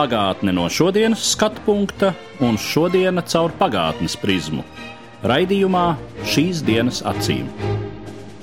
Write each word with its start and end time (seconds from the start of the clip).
Pagātne 0.00 0.54
no 0.56 0.62
šodienas 0.72 1.20
skatu 1.34 1.60
punkta 1.66 2.14
un 2.40 2.54
šodienas 2.56 3.26
caur 3.34 3.52
pagātnes 3.58 4.14
prizmu. 4.16 4.62
Raidījumā 5.28 5.82
šīs 6.24 6.62
dienas 6.64 7.02
acīm. 7.04 7.50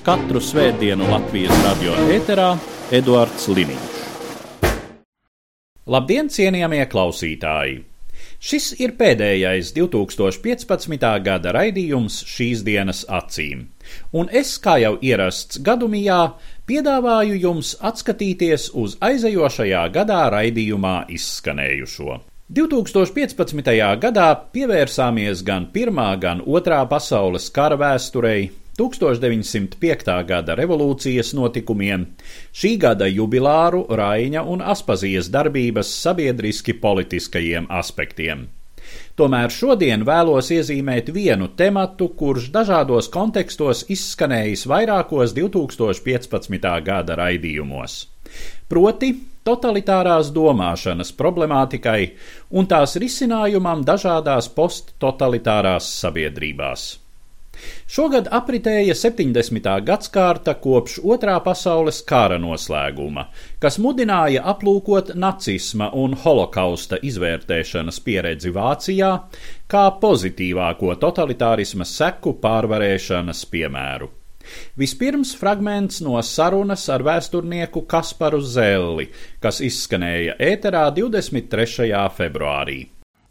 Katru 0.06 0.38
svētdienu 0.38 1.10
Latvijas 1.10 1.58
radio 1.66 1.98
ēterā 2.14 2.52
Eduards 2.94 3.50
Liniņš. 3.50 3.98
Labdien, 5.90 6.30
cienījamie 6.30 6.86
klausītāji! 6.94 7.80
Šis 8.38 8.76
ir 8.78 8.94
pēdējais 9.00 9.72
2015. 9.74 11.08
gada 11.26 11.56
raidījums 11.58 12.20
šīs 12.30 12.62
dienas 12.68 13.02
acīm, 13.10 13.66
un 14.14 14.30
es, 14.30 14.54
kā 14.62 14.78
jau 14.84 14.94
ierasts 15.02 15.58
gadumijā, 15.66 16.20
piedāvāju 16.68 17.38
jums 17.40 17.76
atskatīties 17.80 18.72
uz 18.76 18.98
aizejošajā 19.00 19.84
gadā 19.96 20.26
raidījumā 20.34 20.98
izskanējušo. 21.16 22.18
2015. 22.58 23.72
gadā 24.04 24.28
pievērsāmies 24.56 25.44
gan 25.48 25.68
Pirmā, 25.72 26.14
gan 26.20 26.44
Otrā 26.44 26.82
pasaules 26.88 27.50
kara 27.56 27.76
vēsturei, 27.80 28.52
1905. 28.80 30.12
gada 30.30 30.56
revolūcijas 30.60 31.34
notikumiem, 31.36 32.06
šī 32.54 32.76
gada 32.84 33.08
jubilāru 33.10 33.88
Raiņa 33.90 34.44
un 34.46 34.62
Aspazijas 34.62 35.32
darbības 35.34 35.90
sabiedriski 36.04 36.78
politiskajiem 36.84 37.72
aspektiem. 37.74 38.46
Tomēr 39.18 39.50
šodien 39.50 40.04
vēlos 40.06 40.52
iezīmēt 40.54 41.08
vienu 41.10 41.48
tematu, 41.58 42.12
kurš 42.20 42.52
dažādos 42.54 43.08
kontekstos 43.10 43.82
izskanējis 43.90 44.68
vairākos 44.70 45.34
2015. 45.34 46.68
gada 46.86 47.18
raidījumos. 47.18 47.96
Proti, 48.70 49.10
totalitārās 49.48 50.30
domāšanas 50.36 51.16
problemātikai 51.18 52.02
un 52.60 52.70
tās 52.70 52.94
risinājumam 53.02 53.82
dažādās 53.88 54.52
posttotalitārās 54.54 55.90
sabiedrībās. 56.04 56.88
Šogad 57.88 58.28
apritēja 58.32 58.96
70. 58.98 59.70
gadsimta 59.88 60.54
kopš 60.62 61.00
Otrā 61.04 61.38
pasaules 61.44 62.02
kara 62.08 62.38
noslēguma, 62.42 63.28
kas 63.64 63.80
mudināja 63.84 64.44
aplūkot 64.52 65.14
nacisma 65.16 65.90
un 65.96 66.16
holokausta 66.24 67.00
izvērtēšanas 67.10 68.00
pieredzi 68.06 68.54
Vācijā 68.56 69.12
kā 69.72 69.88
pozitīvāko 70.02 70.96
totalitārisma 71.02 71.88
seku 71.88 72.38
pārvarēšanas 72.44 73.46
piemēru. 73.52 74.10
Vispirms 74.80 75.34
fragments 75.36 76.02
no 76.06 76.20
sarunas 76.24 76.88
ar 76.94 77.04
vēsturnieku 77.04 77.84
Kasparu 77.90 78.40
Zelli, 78.42 79.10
kas 79.44 79.60
izskanēja 79.66 80.38
ēterā 80.52 80.88
23. 80.96 81.90
februārī. 82.20 82.86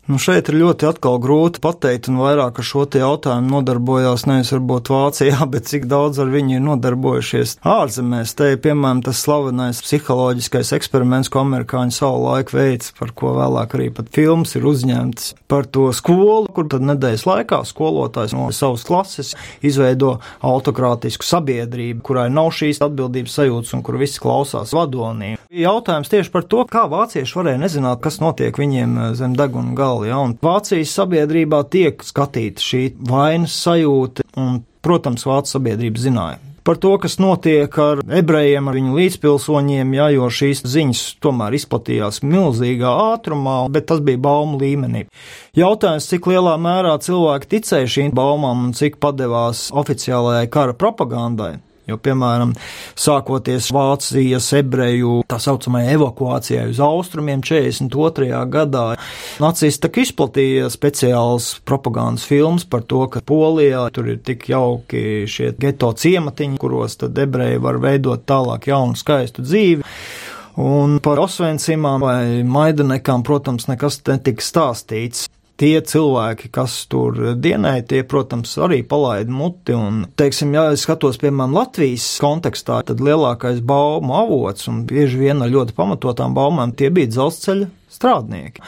Nu 0.06 0.20
šeit 0.22 0.46
ir 0.46 0.54
ļoti 0.60 0.86
atkal 0.86 1.16
grūti 1.18 1.58
pateikt, 1.58 2.06
un 2.06 2.20
vairāk 2.22 2.60
ar 2.62 2.66
šo 2.68 2.84
jautājumu 2.94 3.50
nodarbojās 3.56 4.22
nevis 4.30 4.52
varbūt 4.54 4.90
Vācijā, 4.92 5.40
bet 5.52 5.66
cik 5.66 5.88
daudz 5.90 6.20
ar 6.22 6.30
viņu 6.30 6.60
ir 6.60 6.62
nodarbojušies 6.62 7.56
ārzemēs. 7.66 8.36
Te 8.38 8.52
ir 8.52 8.60
piemēram 8.62 9.00
tas 9.02 9.24
slavenais 9.24 9.82
psiholoģiskais 9.82 10.70
eksperiments, 10.78 11.30
ko 11.32 11.42
amerikāņi 11.42 11.96
savu 11.96 12.22
laiku 12.28 12.54
veids, 12.54 12.92
par 12.94 13.10
ko 13.18 13.34
vēlāk 13.34 13.74
arī 13.74 13.88
pat 13.96 14.12
films 14.14 14.54
ir 14.54 14.68
uzņemts 14.70 15.32
par 15.50 15.66
to 15.74 15.88
skolu, 15.90 16.46
kur 16.54 16.70
tad 16.70 16.86
nedēļas 16.86 17.26
laikā 17.26 17.64
skolotājs 17.66 18.36
no 18.38 18.46
savas 18.54 18.86
klases 18.86 19.34
izveido 19.66 20.20
autokrātisku 20.46 21.26
sabiedrību, 21.26 22.06
kurai 22.06 22.28
nav 22.30 22.52
šīs 22.54 22.78
atbildības 22.86 23.40
sajūtas 23.40 23.74
un 23.74 23.82
kur 23.82 23.98
visi 23.98 24.22
klausās 24.22 24.70
vadonī. 24.78 25.34
Jautājums 25.46 26.10
tieši 26.10 26.32
par 26.34 26.42
to, 26.50 26.64
kā 26.66 26.86
vācieši 26.90 27.38
varēja 27.38 27.60
nezināt, 27.62 28.00
kas 28.02 28.18
notiek 28.18 28.56
viņiem 28.58 28.96
zem 29.18 29.36
deguna 29.38 29.76
gala. 29.78 30.08
Ja? 30.08 30.18
Un 30.24 30.34
Vācijas 30.42 30.94
sabiedrībā 30.98 31.62
tiek 31.70 32.02
skatīta 32.02 32.62
šī 32.62 32.82
vainas 33.06 33.54
sajūta, 33.62 34.26
un, 34.42 34.60
protams, 34.82 35.26
Vācijas 35.28 35.58
sabiedrība 35.58 36.02
zināja. 36.02 36.42
Par 36.66 36.80
to, 36.82 36.96
kas 36.98 37.20
notiek 37.22 37.70
ar 37.78 38.00
ebrejiem, 38.10 38.66
ar 38.66 38.74
viņu 38.74 38.96
līdzpilsoņiem, 38.96 39.92
jā, 39.94 40.08
jo 40.16 40.26
šīs 40.34 40.64
ziņas 40.66 41.02
tomēr 41.22 41.54
izplatījās 41.54 42.24
milzīgā 42.26 42.90
ātrumā, 43.12 43.60
bet 43.70 43.86
tas 43.86 44.02
bija 44.02 44.18
baumu 44.24 44.58
līmenī. 44.58 45.04
Jautājums, 45.54 46.08
cik 46.10 46.26
lielā 46.32 46.56
mērā 46.58 46.96
cilvēki 47.06 47.52
ticēja 47.54 47.92
šīm 47.94 48.10
baumām 48.18 48.66
un 48.66 48.74
cik 48.74 48.98
padevās 48.98 49.68
oficiālajai 49.78 50.50
kara 50.50 50.74
propagandai. 50.74 51.52
Jo, 51.86 52.00
piemēram, 52.02 52.50
sākoties 52.98 53.68
Vācijas 53.70 54.48
ebreju 54.58 55.20
tā 55.30 55.38
saucamajai 55.38 55.92
evakuācijai 55.94 56.64
uz 56.72 56.80
austrumiem 56.82 57.44
42. 57.46 58.40
gadā, 58.50 58.86
nacisti 59.42 59.92
izplatīja 60.02 60.66
speciāls 60.74 61.52
propagandas 61.68 62.26
filmas 62.26 62.66
par 62.66 62.82
to, 62.90 63.04
ka 63.06 63.22
Polijā 63.22 63.84
tur 63.94 64.10
ir 64.10 64.18
tik 64.26 64.48
jauki 64.50 65.28
šie 65.30 65.52
geto 65.62 65.92
ciematiņi, 65.94 66.58
kuros 66.58 66.98
tad 67.04 67.18
ebreji 67.22 67.62
var 67.62 67.78
veidot 67.82 68.26
tālāk 68.26 68.66
jaunu 68.72 68.98
skaistu 68.98 69.46
dzīvi. 69.46 69.86
Un 70.56 70.98
par 71.04 71.20
Osvencimām 71.20 72.02
vai 72.02 72.42
Maidanekām, 72.42 73.22
protams, 73.22 73.68
nekas 73.70 74.00
netika 74.08 74.42
stāstīts 74.42 75.26
tie 75.60 75.80
cilvēki, 75.80 76.50
kas 76.54 76.78
tur 76.90 77.16
dienēja, 77.40 77.84
tie, 77.90 78.02
protams, 78.08 78.54
arī 78.62 78.82
palaida 78.86 79.32
muti. 79.32 79.74
Un, 79.76 80.04
teiksim, 80.18 80.52
ja 80.56 80.68
es 80.74 80.84
skatos, 80.86 81.18
piemēram, 81.22 81.56
Latvijas 81.56 82.06
kontekstā, 82.22 82.82
tad 82.86 83.02
lielākais 83.04 83.62
baumu 83.64 84.16
avots 84.18 84.68
un 84.72 84.84
bieži 84.88 85.20
vien 85.24 85.42
ar 85.44 85.52
ļoti 85.52 85.76
pamatotām 85.76 86.36
baumām 86.36 86.76
tie 86.76 86.92
bija 86.92 87.12
dzelzceļa 87.14 87.70
strādnieki. 87.96 88.64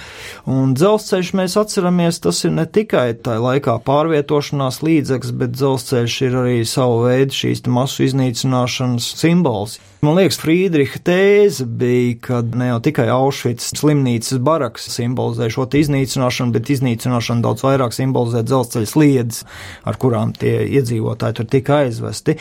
Un 0.51 0.75
dzelzceļš 0.79 1.35
mēs 1.39 1.59
atceramies, 1.61 2.23
tas 2.25 2.43
ir 2.49 2.55
ne 2.57 2.67
tikai 2.67 3.13
tā 3.25 3.39
laikā 3.43 3.79
pārvietošanās 3.87 4.83
līdzeklis, 4.85 5.37
bet 5.41 5.55
dzelzceļš 5.57 6.19
ir 6.29 6.41
arī 6.43 6.59
savu 6.69 7.05
veidu 7.07 7.43
šīs 7.43 7.67
masu 7.69 8.09
iznīcināšanas 8.09 9.13
simbols. 9.21 9.79
Man 9.99 10.15
liekas, 10.15 10.37
Friedricha 10.39 11.01
tēze 11.03 11.65
bija, 11.67 12.13
ka 12.23 12.37
ne 12.55 12.69
jau 12.69 12.77
tikai 12.87 13.09
Auschwitz 13.11 13.73
slimnīcas 13.81 14.39
baraks 14.47 14.85
simbolizē 14.95 15.49
šo 15.51 15.65
iznīcināšanu, 15.75 16.55
bet 16.55 16.71
iznīcināšanu 16.71 17.43
daudz 17.43 17.65
vairāk 17.67 17.97
simbolizē 17.97 18.45
dzelzceļa 18.47 18.87
sliedes, 18.87 19.41
ar 19.83 19.99
kurām 19.99 20.31
tie 20.39 20.61
iedzīvotāji 20.79 21.41
tur 21.41 21.49
tika 21.51 21.81
aizvesti. 21.83 22.37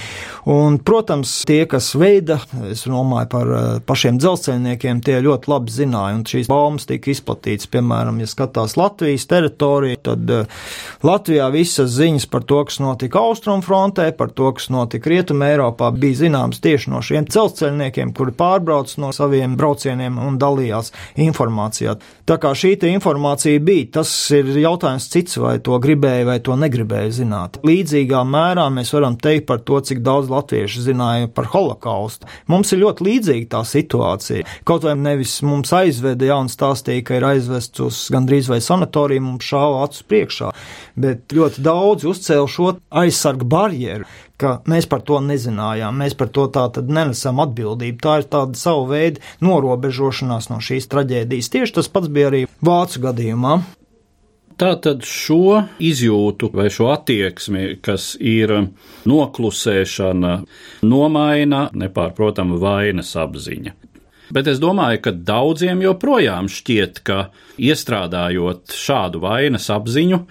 Un, 0.54 0.78
protams, 0.86 1.34
tie, 1.50 1.64
kas 1.72 1.90
veida, 1.98 2.38
es 2.70 2.86
domāju 2.86 3.32
par 3.34 3.50
eh, 3.50 3.66
pašiem 3.90 4.22
dzelzceļniekiem, 4.22 5.02
tie 5.02 5.18
ļoti 5.26 5.50
labi 5.50 5.74
zināja, 5.74 6.20
un 6.20 6.24
šīs 6.30 6.52
baumas 6.54 6.77
tika 6.86 7.10
izplatītas, 7.14 7.70
piemēram, 7.74 8.20
ja 8.22 8.28
skatās 8.30 8.78
Latvijas 8.78 9.26
teritoriju, 9.32 9.98
tad 10.06 10.30
eh, 10.30 10.60
Latvijā 11.08 11.50
visas 11.54 11.96
ziņas 11.96 12.28
par 12.30 12.46
to, 12.48 12.62
kas 12.68 12.82
notika 12.84 13.24
Austrumfrontē, 13.26 14.12
par 14.18 14.30
to, 14.38 14.52
kas 14.58 14.70
notika 14.74 15.10
Rietumē 15.10 15.54
Eiropā, 15.56 15.90
bija 15.96 16.22
zināmas 16.26 16.62
tieši 16.64 16.94
no 16.94 17.02
šiem 17.02 17.26
dzelzceļniekiem, 17.32 18.14
kuri 18.18 18.36
pārbrauc 18.38 18.94
no 19.02 19.14
saviem 19.16 19.58
braucieniem 19.58 20.20
un 20.22 20.38
dalījās 20.42 20.94
informācijā. 21.24 21.98
Tā 22.28 22.36
kā 22.44 22.52
šī 22.58 22.76
informācija 22.92 23.60
bija, 23.64 23.86
tas 24.00 24.12
ir 24.36 24.50
jautājums 24.60 25.08
cits, 25.12 25.38
vai 25.40 25.58
to 25.64 25.78
gribēja 25.82 26.26
vai 26.28 26.38
to 26.44 26.58
negribēja 26.60 27.14
zināt. 27.22 27.60
Līdzīgā 27.66 28.24
mērā 28.28 28.68
mēs 28.74 28.92
varam 28.96 29.16
teikt 29.22 29.48
par 29.48 29.62
to, 29.64 29.80
cik 29.80 30.04
daudz 30.06 30.30
latviešu 30.32 30.84
zināja 30.86 31.30
par 31.32 31.48
holokaustu. 31.54 32.28
Mums 32.52 32.74
ir 32.74 32.84
ļoti 32.84 33.08
līdzīga 33.08 33.50
tā 33.56 33.64
situācija. 33.68 34.46
Kaut 34.68 34.86
vai 34.88 34.98
nevis 35.00 35.38
mums 35.48 35.72
aizveda 35.76 36.28
ja 36.28 36.40
un 36.42 36.52
stāstīja, 36.68 37.06
ka 37.08 37.18
ir 37.18 37.26
aizvests 37.28 37.80
uz 37.84 38.04
gandrīz 38.14 38.50
vai 38.52 38.60
sanatoriju, 38.64 39.24
mums 39.24 39.48
šāva 39.48 39.84
acu 39.86 40.04
priekšā, 40.12 40.52
bet 41.00 41.36
ļoti 41.36 41.64
daudz 41.64 42.08
uzcēla 42.08 42.48
šo 42.52 42.74
aizsargu 42.90 43.48
barjeru 43.48 44.08
ka 44.38 44.60
mēs 44.70 44.86
par 44.86 45.02
to 45.02 45.18
nezinājām, 45.26 45.98
mēs 45.98 46.14
par 46.14 46.30
to 46.30 46.46
tā 46.54 46.68
tad 46.70 46.92
nenesam 46.94 47.42
atbildību. 47.42 47.98
Tā 48.04 48.20
ir 48.22 48.28
tāda 48.30 48.54
savu 48.54 48.86
veidu 48.92 49.24
norobežošanās 49.42 50.52
no 50.52 50.60
šīs 50.62 50.86
traģēdijas. 50.92 51.50
Tieši 51.56 51.78
tas 51.80 51.90
pats 51.90 52.12
bija 52.14 52.30
arī 52.30 52.44
Vācu 52.62 53.02
gadījumā. 53.08 53.56
Tātad 54.58 55.02
šo 55.06 55.64
izjūtu 55.82 56.52
vai 56.54 56.70
šo 56.74 56.92
attieksmi, 56.94 57.80
kas 57.82 58.16
ir 58.22 58.54
noklusēšana, 59.10 60.32
nomaina 60.86 61.68
nepārprotama 61.78 62.58
vainas 62.62 63.14
apziņa. 63.18 63.76
Bet 64.34 64.50
es 64.52 64.60
domāju, 64.60 65.02
ka 65.06 65.14
daudziem 65.16 65.82
joprojām 65.86 66.50
šķiet, 66.52 67.02
ka 67.08 67.20
iestrādājot 67.58 68.76
šādu 68.76 69.22
vainas 69.24 69.70
apziņu, 69.74 70.22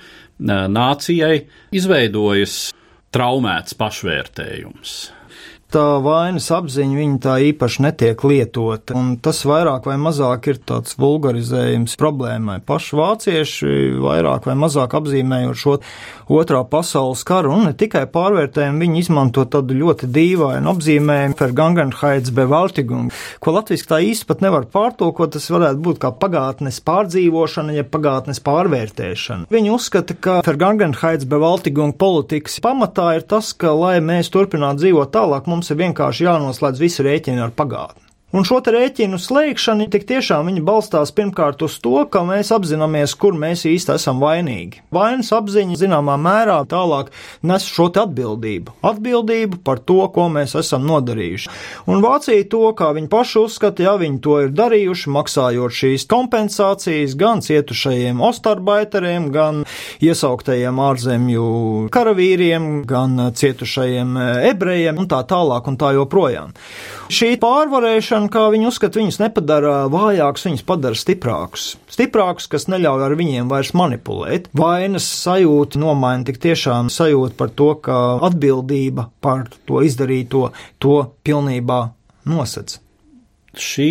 nācijai 0.47 1.47
izveidojas 1.73 2.59
traumēts 3.17 3.79
pašvērtējums 3.81 4.97
tā 5.73 5.85
vainas 6.03 6.47
apziņa 6.55 6.99
viņa 7.01 7.19
tā 7.25 7.37
īpaši 7.51 7.83
netiek 7.85 8.23
lietota, 8.27 8.95
un 8.99 9.17
tas 9.23 9.43
vairāk 9.49 9.89
vai 9.89 9.97
mazāk 10.01 10.51
ir 10.53 10.61
tāds 10.63 10.97
vulgarizējums 11.01 11.97
problēmai. 12.01 12.61
Paši 12.67 12.99
vācieši 13.01 13.73
vairāk 14.03 14.47
vai 14.49 14.57
mazāk 14.59 14.95
apzīmējot 14.99 15.61
šo 15.61 15.77
otrā 16.33 16.63
pasaules 16.71 17.23
karu, 17.27 17.53
un 17.55 17.69
ne 17.69 17.75
tikai 17.79 18.05
pārvērtējumu, 18.11 18.83
viņi 18.83 19.03
izmanto 19.05 19.47
tādu 19.51 19.77
ļoti 19.79 20.09
dīvainu 20.15 20.73
apzīmējumu 20.73 21.39
Vergangenheits 21.39 22.35
Bewältigung, 22.35 23.13
ko 23.43 23.55
latviski 23.55 23.91
tā 23.91 24.01
īsti 24.07 24.29
pat 24.31 24.43
nevar 24.47 24.67
pārtulkot, 24.71 25.35
tas 25.37 25.51
varētu 25.53 25.83
būt 25.83 26.01
kā 26.03 26.13
pagātnes 26.15 26.81
pārdzīvošana, 26.87 27.77
ja 27.79 27.87
pagātnes 27.87 28.43
pārvērtēšana. 28.47 29.51
Viņi 29.53 29.75
uzskata, 29.75 30.19
ka 30.19 30.39
Vergangenheits 30.47 31.29
Bewältigung 31.31 31.95
politikas 31.99 32.59
pamatā 32.63 33.13
ir 33.19 33.27
tas, 33.29 33.53
ka, 33.55 33.75
lai 33.77 33.99
mēs 34.05 34.33
turpinātu 34.35 34.85
dzīvot 34.85 35.15
tālāk, 35.15 35.47
mums 35.57 35.73
ir 35.73 35.81
vienkārši 35.81 36.29
jānoslēdz 36.29 36.83
visi 36.83 37.07
rēķini 37.07 37.43
ar 37.43 37.55
pagātni. 37.57 38.06
Un 38.35 38.43
šo 38.43 38.57
rēķinu 38.59 39.21
slēgšana 39.23 39.85
tik 39.87 40.03
tiešām 40.09 40.49
viņa 40.51 40.63
balstās 40.67 41.13
pirmkārt 41.15 41.61
uz 41.63 41.77
to, 41.79 42.01
ka 42.11 42.25
mēs 42.27 42.49
apzināmies, 42.51 43.13
kur 43.15 43.37
mēs 43.39 43.61
īsti 43.71 43.93
esam 43.95 44.19
vainīgi. 44.19 44.81
Vainas 44.91 45.31
apziņa 45.31 45.79
zināmā 45.79 46.17
mērā 46.19 46.57
tālāk 46.67 47.13
nes 47.47 47.63
šo 47.71 47.87
atbildību. 48.03 48.75
Atbildību 48.83 49.61
par 49.63 49.79
to, 49.79 50.01
ko 50.11 50.27
mēs 50.35 50.57
esam 50.59 50.83
nodarījuši. 50.89 51.53
Un 51.87 52.03
Vācija 52.03 52.49
to, 52.51 52.65
kā 52.75 52.89
viņi 52.97 53.11
paši 53.13 53.39
uzskata, 53.45 53.87
ja 53.87 53.95
viņi 54.01 54.19
to 54.27 54.41
ir 54.43 54.51
darījuši, 54.59 55.13
maksājot 55.15 55.79
šīs 55.79 56.09
kompensācijas 56.11 57.15
gan 57.17 57.45
cietušajiem 57.47 58.21
ostarbaiteriem, 58.27 59.31
gan 59.31 59.63
iesauktajiem 60.03 60.83
ārzemju 60.83 61.47
karavīriem, 61.95 62.83
gan 62.91 63.31
cietušajiem 63.39 64.19
ebrejiem 64.51 64.99
un 64.99 65.07
tā 65.15 65.23
tālāk 65.31 65.71
un 65.71 65.79
tā 65.79 65.95
joprojām. 65.95 66.53
Šī 67.07 67.37
pārvarēšana, 67.39 68.16
kā 68.33 68.47
viņi 68.53 68.69
uzskata, 68.71 69.01
viņus 69.01 69.21
nepadara 69.21 69.75
vājākus, 69.93 70.47
viņus 70.49 70.65
padara 70.67 70.99
stiprākus. 70.99 71.67
Stiprākus, 71.93 72.49
kas 72.51 72.67
neļauj 72.73 73.05
ar 73.07 73.15
viņiem 73.19 73.51
vairs 73.53 73.73
manipulēt. 73.77 74.49
Vainas 74.57 75.07
sajūta 75.23 75.81
nomaina 75.83 76.27
tik 76.27 76.41
tiešām 76.43 76.91
sajūta 76.93 77.37
par 77.39 77.53
to, 77.59 77.71
ka 77.85 78.01
atbildība 78.27 79.11
par 79.25 79.47
to 79.69 79.85
izdarīto 79.87 80.49
to 80.83 80.99
pilnībā 81.27 81.81
nosedz. 82.33 82.81
Šī 83.57 83.91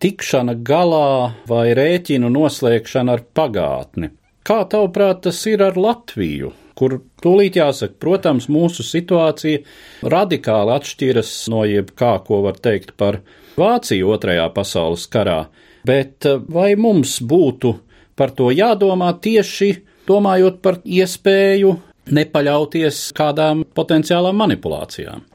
tikšana 0.00 0.56
galā 0.66 1.34
vai 1.48 1.70
rēķinu 1.76 2.30
noslēgšana 2.32 3.18
ar 3.18 3.26
pagātni. 3.36 4.12
Kā 4.46 4.62
tavuprāt, 4.70 5.22
tas 5.28 5.44
ir 5.50 5.62
ar 5.64 5.78
Latviju? 5.78 6.54
kur 6.80 6.96
tūlīt 7.20 7.58
jāsaka, 7.60 7.98
protams, 8.00 8.46
mūsu 8.48 8.84
situācija 8.86 9.60
radikāli 10.14 10.74
atšķiras 10.78 11.32
no 11.52 11.66
jebkā, 11.68 12.14
ko 12.24 12.40
var 12.46 12.60
teikt 12.62 12.94
par 13.00 13.20
Vāciju 13.60 14.14
otrajā 14.14 14.46
pasaules 14.56 15.04
karā, 15.12 15.42
bet 15.84 16.24
eh, 16.28 16.38
vai 16.48 16.72
mums 16.80 17.18
būtu 17.20 17.74
par 18.16 18.32
to 18.36 18.48
jādomā 18.54 19.10
tieši 19.20 19.74
domājot 20.08 20.62
par 20.64 20.80
iespēju 20.84 21.74
nepaļauties 22.16 23.10
kādām 23.18 23.66
potenciālām 23.76 24.40
manipulācijām? 24.40 25.26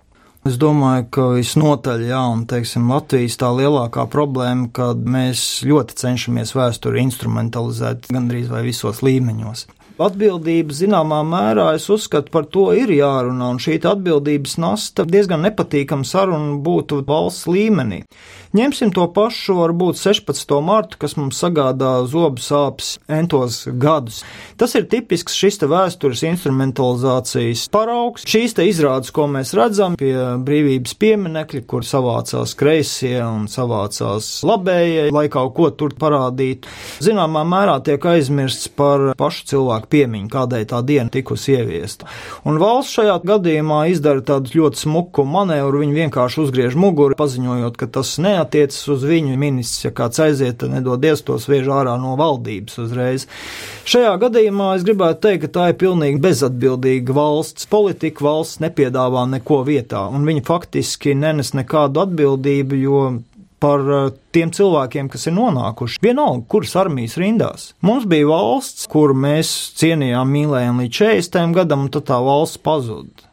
Es 0.46 0.60
domāju, 0.62 1.08
ka 1.10 1.24
visnotaļ, 1.34 2.04
jā, 2.06 2.20
un 2.30 2.44
teiksim, 2.46 2.84
Latvijas 2.94 3.40
tā 3.42 3.48
lielākā 3.50 4.04
problēma, 4.14 4.68
ka 4.78 4.92
mēs 4.94 5.64
ļoti 5.66 5.98
cenšamies 5.98 6.54
vēsturi 6.54 7.02
instrumentalizēt 7.02 8.06
gandrīz 8.14 8.52
vai 8.52 8.62
visos 8.68 9.02
līmeņos. 9.02 9.66
Atbildība 9.96 10.76
zināmā 10.76 11.22
mērā, 11.24 11.70
es 11.78 11.86
uzskatu, 11.88 12.28
par 12.34 12.50
to 12.52 12.66
ir 12.76 12.92
jārunā, 12.92 13.54
un 13.54 13.62
šī 13.64 13.78
atbildības 13.80 14.58
nasta 14.60 15.06
diezgan 15.08 15.46
nepatīkama 15.48 16.04
saruna 16.04 16.58
būtu 16.64 17.00
valsts 17.08 17.48
līmenī. 17.48 18.02
Ņemsim 18.56 18.92
to 18.96 19.06
pašu, 19.12 19.58
varbūt 19.60 20.00
16. 20.00 20.52
martu, 20.64 21.00
kas 21.00 21.16
mums 21.20 21.40
sagādā 21.40 21.94
zobu 22.08 22.44
sāpes 22.44 22.94
entos 23.12 23.66
gadus. 23.68 24.22
Tas 24.60 24.76
ir 24.80 24.86
tipisks 24.92 25.36
šis 25.36 25.60
te 25.60 25.68
vēstures 25.72 26.24
instrumentalizācijas 26.28 27.66
paraugs. 27.72 28.28
Šīs 28.28 28.56
te 28.56 28.68
izrādes, 28.68 29.12
ko 29.16 29.28
mēs 29.32 29.52
redzam 29.56 29.96
pie 30.00 30.14
brīvības 30.48 30.96
pieminekļa, 31.00 31.64
kur 31.68 31.88
savācās 31.88 32.56
kreisie 32.60 33.18
un 33.24 33.50
savācās 33.52 34.30
labējie, 34.48 35.10
lai 35.16 35.26
kaut 35.32 35.56
ko 35.56 35.72
tur 35.76 35.96
parādītu, 36.00 36.72
zināmā 37.04 37.44
mērā 37.48 37.82
tiek 37.84 38.08
aizmirsts 38.12 38.72
par 38.76 39.12
pašu 39.20 39.50
cilvēku 39.52 39.85
cilvēku 39.86 39.90
piemiņu, 39.90 40.30
kādai 40.30 40.66
tā 40.66 40.82
diena 40.84 41.10
tikusi 41.10 41.56
ieviesta. 41.56 42.06
Un 42.46 42.58
valsts 42.60 42.96
šajā 42.96 43.22
gadījumā 43.24 43.90
izdara 43.90 44.22
tādu 44.22 44.50
ļoti 44.54 44.78
smuku 44.86 45.26
manevru, 45.26 45.82
viņi 45.82 45.94
vienkārši 45.94 46.42
uzgriež 46.42 46.76
muguru, 46.76 47.16
paziņojot, 47.16 47.78
ka 47.78 47.88
tas 47.88 48.18
neatiecas 48.18 48.88
uz 48.90 49.04
viņu 49.04 49.38
ministrs, 49.38 49.86
ja 49.86 49.92
kāds 49.92 50.20
aiziet, 50.20 50.60
tad 50.60 50.72
nedodies 50.72 51.22
to 51.22 51.38
sviež 51.38 51.68
ārā 51.68 51.98
no 52.00 52.16
valdības 52.18 52.78
uzreiz. 52.80 53.28
Šajā 53.86 54.16
gadījumā 54.20 54.76
es 54.76 54.84
gribētu 54.86 55.22
teikt, 55.22 55.46
ka 55.46 55.52
tā 55.60 55.70
ir 55.72 55.80
pilnīgi 55.80 56.22
bezatbildīga 56.22 57.14
valsts 57.14 57.68
politika, 57.70 58.26
valsts 58.26 58.62
nepiedāvā 58.64 59.28
neko 59.30 59.64
vietā, 59.68 60.08
un 60.10 60.26
viņi 60.26 60.46
faktiski 60.46 61.16
nenes 61.16 61.54
nekādu 61.56 62.06
atbildību, 62.06 62.82
jo 62.82 63.02
par 63.66 63.86
eh, 63.98 64.10
tiem 64.36 64.54
cilvēkiem, 64.54 65.10
kas 65.12 65.26
ir 65.30 65.38
nonākuši 65.40 66.02
vienalga, 66.06 66.46
kuras 66.52 66.76
armijas 66.80 67.18
rindās. 67.22 67.70
Mums 67.86 68.06
bija 68.10 68.30
valsts, 68.30 68.86
kuru 68.92 69.18
mēs 69.26 69.54
cienījām, 69.80 70.30
mīlējām 70.38 70.84
līdz 70.86 71.00
40 71.02 71.58
gadam, 71.58 71.88
un 71.88 71.96
tad 71.96 72.08
tā 72.12 72.22
valsts 72.22 72.62
pazuda. 72.62 73.32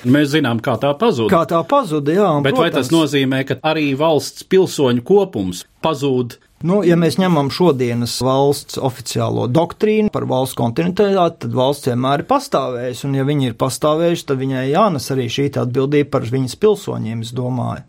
Mēs 0.00 0.30
zinām, 0.32 0.62
kā 0.64 0.78
tā 0.80 0.94
pazuda. 0.96 1.28
Kā 1.28 1.42
tā 1.48 1.58
pazuda, 1.68 2.12
jā. 2.16 2.28
Bet 2.40 2.54
protams, 2.54 2.62
vai 2.62 2.70
tas 2.72 2.92
nozīmē, 2.92 3.40
ka 3.48 3.58
arī 3.68 3.90
valsts 4.00 4.46
pilsoņu 4.48 5.04
kopums 5.04 5.66
pazūd? 5.84 6.38
Nu, 6.64 6.80
ja 6.84 6.96
mēs 7.00 7.16
ņemam 7.20 7.48
šodienas 7.52 8.18
valsts 8.24 8.76
oficiālo 8.80 9.46
doktrīnu 9.48 10.12
par 10.12 10.26
valsts 10.28 10.56
kontinuitāti, 10.60 11.38
tad 11.44 11.56
valsts 11.56 11.88
vienmēr 11.88 12.24
ir 12.24 12.28
pastāvējusi, 12.28 13.06
un 13.08 13.16
ja 13.16 13.28
viņi 13.28 13.48
ir 13.50 13.56
pastāvējuši, 13.60 14.26
tad 14.28 14.40
viņai 14.40 14.66
jānes 14.68 15.08
arī 15.12 15.28
šī 15.32 15.46
atbildība 15.62 16.10
par 16.16 16.28
viņas 16.32 16.58
pilsoņiem, 16.60 17.24
es 17.24 17.32
domāju. 17.36 17.86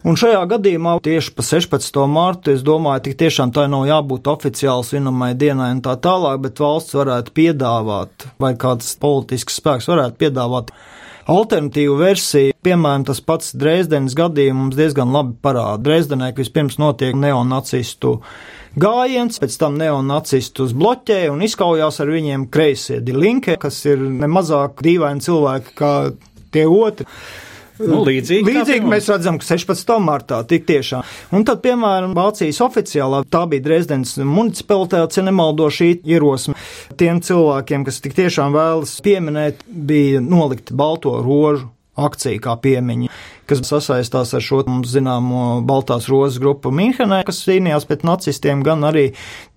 Un 0.00 0.16
šajā 0.16 0.40
gadījumā 0.48 0.94
tieši 1.04 1.34
pa 1.36 1.44
16. 1.44 1.98
martu 2.08 2.54
es 2.54 2.62
domāju, 2.64 3.02
tik 3.04 3.18
tiešām 3.20 3.50
tā 3.52 3.66
nav 3.68 3.82
jābūt 3.84 4.30
oficiāli 4.32 4.86
svinamai 4.88 5.34
dienai 5.36 5.74
un 5.74 5.82
tā 5.84 5.92
tālāk, 6.00 6.38
bet 6.46 6.62
valsts 6.62 6.96
varētu 6.96 7.34
piedāvāt, 7.36 8.24
vai 8.40 8.54
kāds 8.56 8.94
politisks 9.02 9.58
spēks 9.60 9.90
varētu 9.92 10.16
piedāvāt 10.22 10.72
alternatīvu 11.28 11.98
versiju. 12.00 12.56
Piemēram, 12.64 13.04
tas 13.10 13.20
pats 13.20 13.52
Dresdenes 13.52 14.16
gadījums 14.16 14.78
diezgan 14.78 15.12
labi 15.12 15.36
parāda. 15.44 15.82
Dresdenē 15.84 16.30
vispirms 16.38 16.80
notiek 16.80 17.12
neonacistu 17.20 18.16
gājiens, 18.80 19.36
pēc 19.42 19.58
tam 19.60 19.76
neonacistus 19.82 20.72
bloķē 20.80 21.26
un 21.28 21.44
izkaujās 21.44 22.00
ar 22.00 22.14
viņiem 22.16 22.48
kreisie 22.48 23.02
dilinke, 23.04 23.60
kas 23.60 23.84
ir 23.84 24.00
nemazāk 24.00 24.80
dīvaini 24.80 25.28
cilvēki 25.28 25.76
kā 25.76 25.94
tie 26.56 26.64
otri. 26.64 27.04
Nu, 27.80 28.02
līdzīgi 28.04 28.44
līdzīgi 28.44 28.88
mēs 28.90 29.08
redzam, 29.12 29.38
ka 29.40 29.46
16. 29.48 29.94
martā 30.04 30.40
tik 30.48 30.66
tiešām. 30.68 31.06
Un 31.36 31.46
tad, 31.48 31.62
piemēram, 31.64 32.14
Vācijas 32.16 32.60
oficiālā, 32.66 33.22
tā 33.30 33.46
bija 33.50 33.64
Dresdens 33.64 34.16
municipalitāte, 34.20 35.20
ja 35.20 35.26
nemaldo 35.26 35.70
šī 35.72 35.92
ierosme. 36.04 36.56
Tiem 37.00 37.22
cilvēkiem, 37.24 37.86
kas 37.88 38.00
tik 38.04 38.16
tiešām 38.18 38.56
vēlas 38.56 38.96
pieminēt, 39.04 39.64
bija 39.66 40.22
nolikt 40.24 40.74
balto 40.76 41.16
rožu 41.24 41.70
akcija 42.00 42.40
kā 42.42 42.56
piemiņa 42.62 43.10
kas 43.50 43.62
sasaistās 43.66 44.34
ar 44.36 44.44
šo 44.44 44.62
mums 44.68 44.92
zināmo 44.94 45.60
Baltās 45.66 46.06
rozes 46.10 46.38
grupu 46.42 46.70
Minhenē, 46.74 47.22
kas 47.26 47.42
cīnījās 47.46 47.86
pret 47.88 48.04
nacistiem, 48.06 48.62
gan 48.66 48.84
arī 48.86 49.08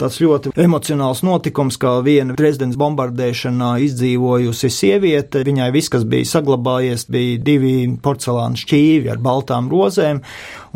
tāds 0.01 0.17
ļoti 0.23 0.53
emocionāls 0.63 1.21
notikums, 1.25 1.77
kā 1.81 1.95
viena 2.05 2.35
prezidents 2.37 2.79
bombardēšanā 2.79 3.75
izdzīvojusi 3.85 4.71
sieviete. 4.73 5.43
Viņai 5.45 5.69
viss, 5.75 5.91
kas 5.93 6.07
bija 6.09 6.29
saglabājies, 6.31 7.05
bija 7.13 7.41
divi 7.45 7.75
porcelāna 8.03 8.59
šķīvi 8.59 9.11
ar 9.13 9.21
baltām 9.21 9.69
rozēm, 9.71 10.23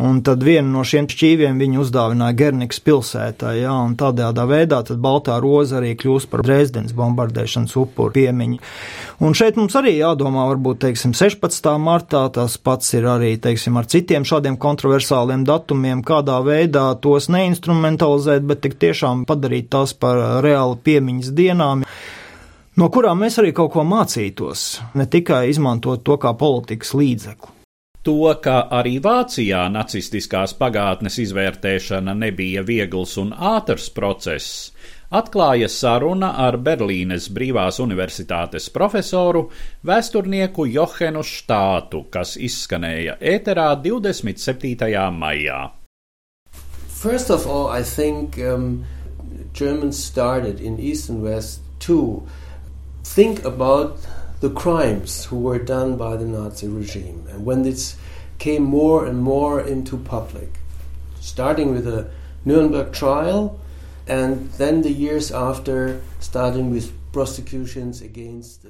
un 0.04 0.22
tad 0.26 0.46
vienu 0.46 0.70
no 0.76 0.86
šiem 0.86 1.10
šķīviem 1.10 1.58
viņa 1.62 1.82
uzdāvināja 1.82 2.38
Gernikas 2.38 2.82
pilsētā, 2.86 3.56
jā, 3.58 3.74
un 3.88 3.98
tādējādā 3.98 4.46
veidā 4.50 4.84
tad 4.86 5.02
Baltā 5.02 5.40
roza 5.42 5.80
arī 5.80 5.96
kļūst 5.98 6.30
par 6.30 6.46
Dresdens 6.46 6.94
bombardēšanas 6.98 7.74
upuru 7.82 8.14
piemiņu. 8.18 8.62
Un 9.26 9.34
šeit 9.38 9.58
mums 9.58 9.74
arī 9.80 9.98
jādomā, 9.98 10.46
varbūt, 10.52 10.84
teiksim, 10.86 11.16
16. 11.18 11.72
martā 11.82 12.28
tas 12.34 12.60
pats 12.62 12.94
ir 12.94 13.07
arī 13.10 13.34
teiksim, 13.42 13.80
ar 13.80 13.88
citiem 13.90 14.26
šādiem 14.28 14.60
kontroversāliem 14.62 15.44
datumiem, 15.48 16.04
kādā 16.06 16.38
veidā 16.46 16.86
tos 17.02 17.30
neinstrumentalizēt, 17.34 18.46
bet 18.48 18.64
tik 18.66 18.78
tiešām 18.82 19.26
padarīt 19.30 19.72
tās 19.74 19.96
par 19.98 20.42
reāli 20.46 20.80
piemiņas 20.84 21.36
dienām 21.38 21.84
no 22.78 22.90
kurām 22.94 23.24
mēs 23.26 23.40
arī 23.42 23.54
kaut 23.58 23.74
ko 23.76 23.86
mācītos, 23.88 24.66
ne 24.98 25.08
tikai 25.10 25.48
izmantot 25.52 26.04
to 26.06 26.18
kā 26.22 26.34
politikas 26.38 26.94
līdzekli. 26.98 27.54
To, 28.08 28.22
ka 28.40 28.70
arī 28.72 29.02
Vācijā 29.04 29.66
nacistiskās 29.68 30.54
pagātnes 30.56 31.18
izvērtēšana 31.26 32.14
nebija 32.16 32.62
viegls 32.64 33.18
un 33.20 33.34
ātrs 33.36 33.90
process, 33.92 34.70
atklāja 35.12 35.70
saruna 35.72 36.34
ar 36.44 36.58
Berlīnes 36.60 37.30
Brīvās 37.32 37.80
Universitātes 37.80 38.68
profesoru, 38.74 39.48
vēsturnieku 39.88 40.68
Johenu 40.68 41.24
Štātu, 41.24 42.04
kas 42.12 42.36
izskanēja 42.36 43.18
ēterā 43.22 43.70
27. 43.84 44.76
maijā. 45.16 45.62
First 46.98 47.30
of 47.30 47.48
all, 47.48 47.68
I 47.70 47.84
think 47.84 48.38
um, 48.40 48.86
Germans 49.54 50.04
started 50.04 50.60
in 50.60 50.80
East 50.80 51.10
and 51.10 51.22
West 51.22 51.62
to 51.88 52.28
think 53.04 53.46
about 53.46 53.98
the 54.42 54.50
crimes 54.50 55.26
who 55.26 55.40
were 55.40 55.60
done 55.60 55.96
by 55.96 56.16
the 56.18 56.26
Nazi 56.26 56.68
regime. 56.68 57.26
And 57.30 57.46
when 57.46 57.64
this 57.64 57.96
came 58.40 58.64
more 58.64 59.06
and 59.06 59.22
more 59.22 59.62
into 59.62 59.98
public, 59.98 60.60
starting 61.22 61.72
with 61.72 61.86
the 61.86 62.10
Nuremberg 62.46 62.94
trial, 62.94 63.60
and 64.08 64.52
then 64.54 64.82
the 64.82 64.92
years 64.92 65.32
after, 65.32 66.02
starting 66.20 66.72
with 66.72 66.92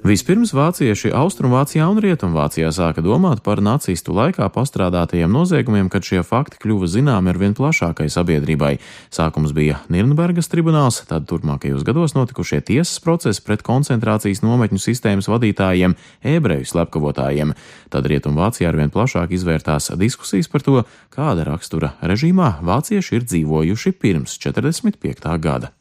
Vispirms 0.08 0.54
vācieši 0.56 1.12
Austrumvācijā 1.16 1.84
un 1.90 2.00
Rietumvācijā 2.02 2.70
sāka 2.72 3.04
domāt 3.04 3.42
par 3.44 3.60
nacistu 3.64 4.14
laikā 4.16 4.48
pastrādātajiem 4.54 5.30
noziegumiem, 5.32 5.90
kad 5.92 6.06
šie 6.06 6.22
fakti 6.26 6.60
kļuva 6.62 6.88
zināmi 6.88 7.32
ar 7.32 7.40
vien 7.40 7.56
plašākai 7.58 8.08
sabiedrībai. 8.12 8.72
Sākums 9.14 9.52
bija 9.56 9.82
Nirnbergas 9.92 10.48
tribunāls, 10.52 11.02
tad 11.10 11.28
turpmākajos 11.30 11.84
gados 11.86 12.16
notikušie 12.16 12.62
tiesas 12.72 12.98
procesi 13.04 13.44
pret 13.44 13.64
koncentrācijas 13.66 14.42
nometņu 14.44 14.80
sistēmas 14.82 15.30
vadītājiem, 15.30 15.96
ebreju 16.36 16.68
slepkavotājiem. 16.72 17.54
Tad 17.92 18.08
Rietumvācijā 18.08 18.72
ar 18.72 18.80
vien 18.80 18.94
plašāk 18.94 19.36
izvērtās 19.36 19.92
diskusijas 20.00 20.48
par 20.48 20.64
to, 20.64 20.84
kāda 21.14 21.46
rakstura 21.48 21.94
režīmā 22.00 22.56
vācieši 22.64 23.20
ir 23.20 23.28
dzīvojuši 23.28 23.98
pirms 24.00 24.40
45. 24.40 25.36
gada. 25.42 25.77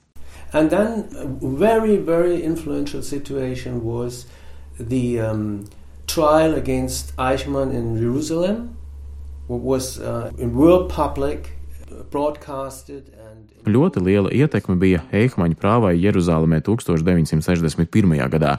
And 0.53 0.69
then 0.69 1.07
very, 1.41 1.97
very 1.97 2.41
influential 2.41 3.01
situation 3.01 3.83
was 3.83 4.25
the 4.79 5.19
um, 5.19 5.65
trial 6.07 6.55
against 6.55 7.15
Eichmann 7.17 7.73
in 7.73 7.97
Jerusalem, 7.97 8.77
what 9.47 9.61
was 9.61 9.99
uh, 9.99 10.31
in 10.37 10.55
world 10.55 10.89
public, 10.89 11.57
uh, 11.91 12.03
broadcasted. 12.11 13.13
Ļoti 13.67 13.99
liela 13.99 14.29
ietekme 14.31 14.77
bija 14.79 15.01
Eichmaņa 15.11 15.57
prāvai 15.59 15.97
Jeruzalemē 15.99 16.61
1961. 16.63 18.15
gadā. 18.31 18.53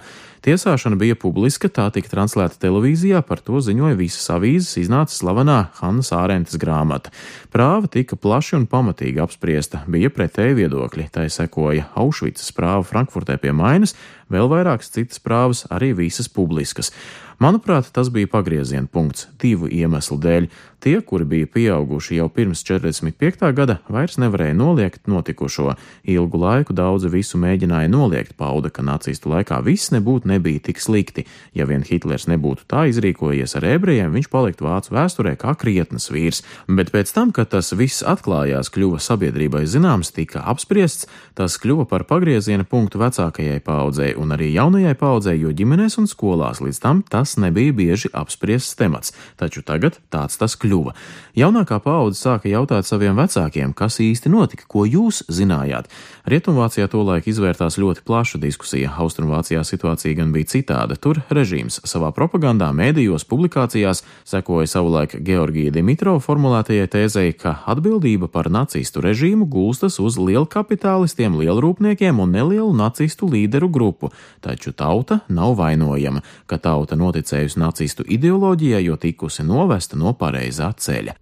Tiesāšana 0.46 0.98
bija 0.98 1.16
publiska, 1.18 1.66
tā 1.66 1.88
tika 1.94 2.12
translēta 2.12 2.60
televīzijā, 2.62 3.22
par 3.26 3.42
to 3.42 3.58
ziņoja 3.64 3.98
visas 3.98 4.28
avīzes, 4.30 4.76
iznāca 4.84 5.14
slavenā 5.14 5.58
Hannas 5.80 6.12
Ārentes 6.14 6.58
grāmata. 6.62 7.10
Prāva 7.50 7.90
tika 7.90 8.16
plaši 8.16 8.54
un 8.60 8.68
pamatīgi 8.70 9.22
apspriesta, 9.24 9.82
bija 9.90 10.12
pretēji 10.14 10.60
viedokļi, 10.60 11.08
tai 11.14 11.26
sekoja 11.34 11.88
Aušvicas 11.98 12.52
prāva 12.54 12.86
Frankfurtē 12.86 13.38
pie 13.42 13.50
Mainas, 13.56 13.96
vēl 14.30 14.46
vairākas 14.52 14.94
citas 14.94 15.18
prāvas, 15.24 15.64
arī 15.74 15.90
visas 15.98 16.30
publiskas. 16.30 16.92
Manuprāt, 17.38 17.86
tas 17.94 18.08
bija 18.10 18.26
pagrieziena 18.26 18.88
punkts 18.90 19.28
divu 19.38 19.68
iemeslu 19.70 20.16
dēļ. 20.18 20.48
Tie, 20.82 20.96
kuri 21.06 21.26
bija 21.26 21.46
pieauguši 21.54 22.16
jau 22.16 22.26
pirms 22.34 22.64
45. 22.66 23.52
gada, 23.54 23.76
vairs 23.86 24.18
nevarēja 24.18 24.56
noliegt 24.58 25.06
notikušo. 25.06 25.76
Ilgu 26.02 26.40
laiku 26.42 26.74
daudzi 26.74 27.10
visu 27.12 27.38
mēģināja 27.38 27.90
noliegt, 27.94 28.34
pauda, 28.38 28.72
ka 28.74 28.82
nacistu 28.82 29.30
laikā 29.30 29.60
viss 29.62 29.94
nebūtu 29.94 30.27
nebija 30.28 30.62
tik 30.68 30.82
slikti. 30.82 31.24
Ja 31.56 31.66
vien 31.68 31.84
Hitlers 31.86 32.28
nebūtu 32.30 32.66
tā 32.70 32.84
izrīkojies 32.92 33.56
ar 33.58 33.66
ebrejiem, 33.72 34.12
viņš 34.14 34.28
paliktu 34.32 34.68
vācu 34.68 34.94
vēsturē 34.94 35.34
kā 35.40 35.54
krietnes 35.58 36.10
vīrs. 36.12 36.42
Bet 36.68 36.92
pēc 36.94 37.12
tam, 37.16 37.32
kad 37.34 37.50
tas 37.54 37.72
viss 37.76 38.04
atklājās, 38.06 38.70
kļuva 38.74 39.00
sabiedrībai 39.02 39.64
zināms, 39.68 40.12
tika 40.14 40.44
apspriests, 40.52 41.08
tas 41.38 41.58
kļuva 41.60 41.88
par 41.90 42.04
pagrieziena 42.08 42.66
punktu 42.68 43.00
vecākajai 43.02 43.62
paudzei 43.64 44.12
un 44.18 44.36
arī 44.36 44.52
jaunajai 44.54 44.94
paudzei, 44.98 45.38
jo 45.40 45.52
ģimenēs 45.54 45.98
un 46.02 46.08
skolās 46.10 46.62
līdz 46.64 46.82
tam 46.84 47.02
tas 47.02 47.36
nebija 47.40 47.74
bieži 47.76 48.12
apspriests 48.12 48.76
temats, 48.78 49.14
taču 49.40 49.62
tagad 49.66 49.98
tāds 50.12 50.38
tas 50.40 50.56
kļuva. 50.60 50.94
Jaunākā 51.38 51.78
paudze 51.84 52.18
sāka 52.20 52.50
jautāt 52.50 52.88
saviem 52.88 53.16
vecākiem, 53.18 53.72
kas 53.76 54.00
īsti 54.02 54.32
notika, 54.32 54.66
ko 54.68 54.84
jūs 54.88 55.22
zinājāt. 55.30 55.86
Rietumvācijā 56.28 56.88
tolaik 56.90 57.28
izvērtās 57.30 57.78
ļoti 57.80 58.02
plaša 58.06 58.40
diskusija, 58.42 58.90
Austrumvācijā 58.98 59.62
situācija 59.64 60.17
gan 60.18 60.32
bija 60.34 60.50
citāda. 60.52 60.96
Tur 60.98 61.20
režīms 61.32 61.80
savā 61.88 62.10
propagandā, 62.16 62.68
mēdījos, 62.76 63.24
publikācijās 63.28 64.02
sekoja 64.28 64.68
savulaik 64.70 65.16
Georgija 65.24 65.72
Dimitrova 65.74 66.20
formulētajai 66.22 66.88
tēzei, 66.92 67.34
ka 67.38 67.56
atbildība 67.70 68.28
par 68.32 68.50
nacistu 68.52 69.02
režīmu 69.04 69.48
gulstas 69.50 70.00
uz 70.02 70.18
lielkapitālistiem, 70.20 71.38
lielrūpniekiem 71.40 72.20
un 72.22 72.34
nelielu 72.36 72.70
nacistu 72.76 73.30
līderu 73.30 73.70
grupu, 73.72 74.12
taču 74.44 74.74
tauta 74.76 75.22
nav 75.28 75.56
vainojama, 75.58 76.24
ka 76.46 76.58
tauta 76.62 76.98
noticējusi 76.98 77.62
nacistu 77.62 78.06
ideoloģijai, 78.06 78.84
jo 78.84 78.98
tikusi 79.00 79.46
novesta 79.46 79.98
no 79.98 80.14
pareizā 80.18 80.72
ceļa. 80.74 81.14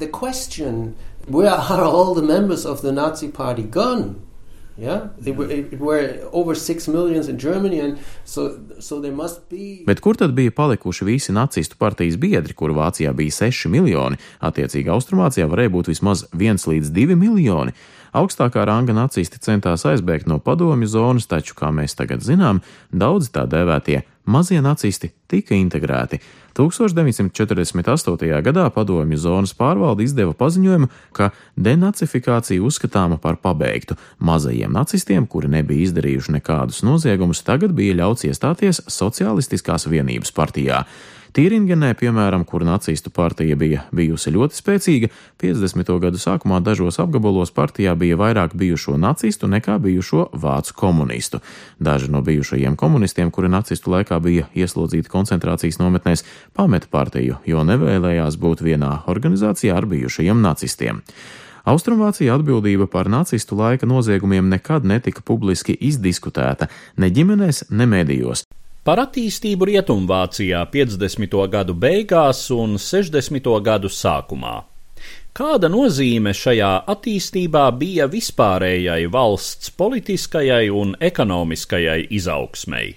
The 0.00 0.08
question, 0.08 0.94
where 1.28 1.52
are 1.52 1.84
all 1.84 2.14
the 2.14 2.22
members 2.24 2.64
of 2.64 2.80
the 2.82 2.92
Nazi 2.92 3.28
party 3.28 3.62
gone? 3.62 4.29
Bet 9.88 10.00
kur 10.00 10.16
tad 10.16 10.32
bija 10.36 10.54
palikuši 10.56 11.04
visi 11.04 11.34
nacistu 11.36 11.76
partijas 11.80 12.16
biedri, 12.20 12.56
kuru 12.56 12.78
Vācijā 12.78 13.12
bija 13.16 13.36
6 13.42 13.68
miljoni? 13.72 14.20
Attiecīgi 14.40 14.92
Austrumvācijā 14.92 15.48
varēja 15.50 15.74
būt 15.76 15.92
vismaz 15.92 16.24
1 16.32 16.64
līdz 16.72 16.92
2 16.96 17.18
miljoni. 17.20 17.76
Augstākā 18.16 18.64
ranga 18.66 18.96
nacisti 18.96 19.38
centās 19.38 19.84
aizbēgt 19.86 20.26
no 20.26 20.40
padomju 20.42 20.88
zonas, 20.90 21.28
taču, 21.30 21.54
kā 21.54 21.68
mēs 21.70 21.94
tagad 21.98 22.24
zinām, 22.26 22.58
daudzi 22.90 23.30
tā 23.36 23.44
dēvētie 23.46 24.00
mazie 24.26 24.58
nacisti 24.64 25.12
tika 25.30 25.54
integrēti. 25.54 26.18
1948. 26.56 28.42
gadā 28.42 28.66
padomju 28.74 29.18
zonas 29.18 29.54
pārvalde 29.56 30.04
izdeva 30.06 30.34
paziņojumu, 30.36 30.88
ka 31.12 31.30
denacifikācija 31.56 32.62
uzskatāma 32.62 33.20
par 33.20 33.38
pabeigtu. 33.42 33.96
Mazajiem 34.18 34.72
nacistiem, 34.72 35.26
kuri 35.26 35.48
nebija 35.52 35.86
izdarījuši 35.88 36.36
nekādus 36.38 36.82
noziegumus, 36.86 37.44
tagad 37.46 37.74
bija 37.76 37.98
ļauts 38.02 38.26
iestāties 38.28 38.84
Socialistiskās 38.90 39.88
vienības 39.90 40.34
partijā. 40.36 40.84
Tīringenē, 41.30 41.92
piemēram, 41.94 42.42
kur 42.42 42.64
nacistu 42.66 43.10
partija 43.14 43.54
bija 43.54 43.84
bijusi 43.94 44.32
ļoti 44.34 44.56
spēcīga, 44.56 45.10
50. 45.38 45.92
gadu 46.02 46.18
sākumā 46.18 46.58
dažos 46.66 46.98
apgabalos 46.98 47.52
partijā 47.54 47.92
bija 47.94 48.16
vairāk 48.18 48.56
bijušo 48.58 48.96
nacistu 48.98 49.46
nekā 49.46 49.76
bijušo 49.78 50.24
vācu 50.32 50.74
komunistu. 50.74 51.38
Daži 51.78 52.10
no 52.10 52.24
bijušajiem 52.26 52.74
komunistiem, 52.76 53.30
kuri 53.30 53.52
nacistu 53.52 53.94
laikā 53.94 54.18
bija 54.24 54.48
ieslodzīti 54.58 55.12
koncentrācijas 55.12 55.78
nometnēs, 55.78 56.26
pameta 56.56 56.90
partiju, 56.90 57.38
jo 57.46 57.62
nevēlējās 57.68 58.38
būt 58.40 58.66
vienā 58.66 58.92
organizācijā 59.06 59.76
ar 59.78 59.86
bijušajiem 59.86 60.42
nacistiem. 60.42 61.04
Austrumvācija 61.70 62.34
atbildība 62.34 62.88
par 62.90 63.06
nacistu 63.12 63.54
laika 63.54 63.86
noziegumiem 63.86 64.48
nekad 64.50 64.88
netika 64.88 65.22
publiski 65.22 65.78
izdiskutēta 65.78 66.66
ne 66.96 67.12
ģimenēs, 67.14 67.68
ne 67.70 67.86
medijos. 67.86 68.48
Par 68.80 68.96
attīstību 68.96 69.66
Rietumvācijā 69.68 70.62
50. 70.72 71.34
gadu 71.52 71.74
beigās 71.76 72.46
un 72.54 72.78
60. 72.80 73.50
gadu 73.60 73.90
sākumā. 73.92 74.54
Kāda 75.36 75.68
nozīme 75.68 76.32
šajā 76.32 76.70
attīstībā 76.88 77.66
bija 77.76 78.06
vispārējai 78.08 79.04
valsts 79.12 79.68
politiskajai 79.82 80.70
un 80.72 80.96
ekonomiskajai 80.96 82.06
izaugsmei? 82.08 82.96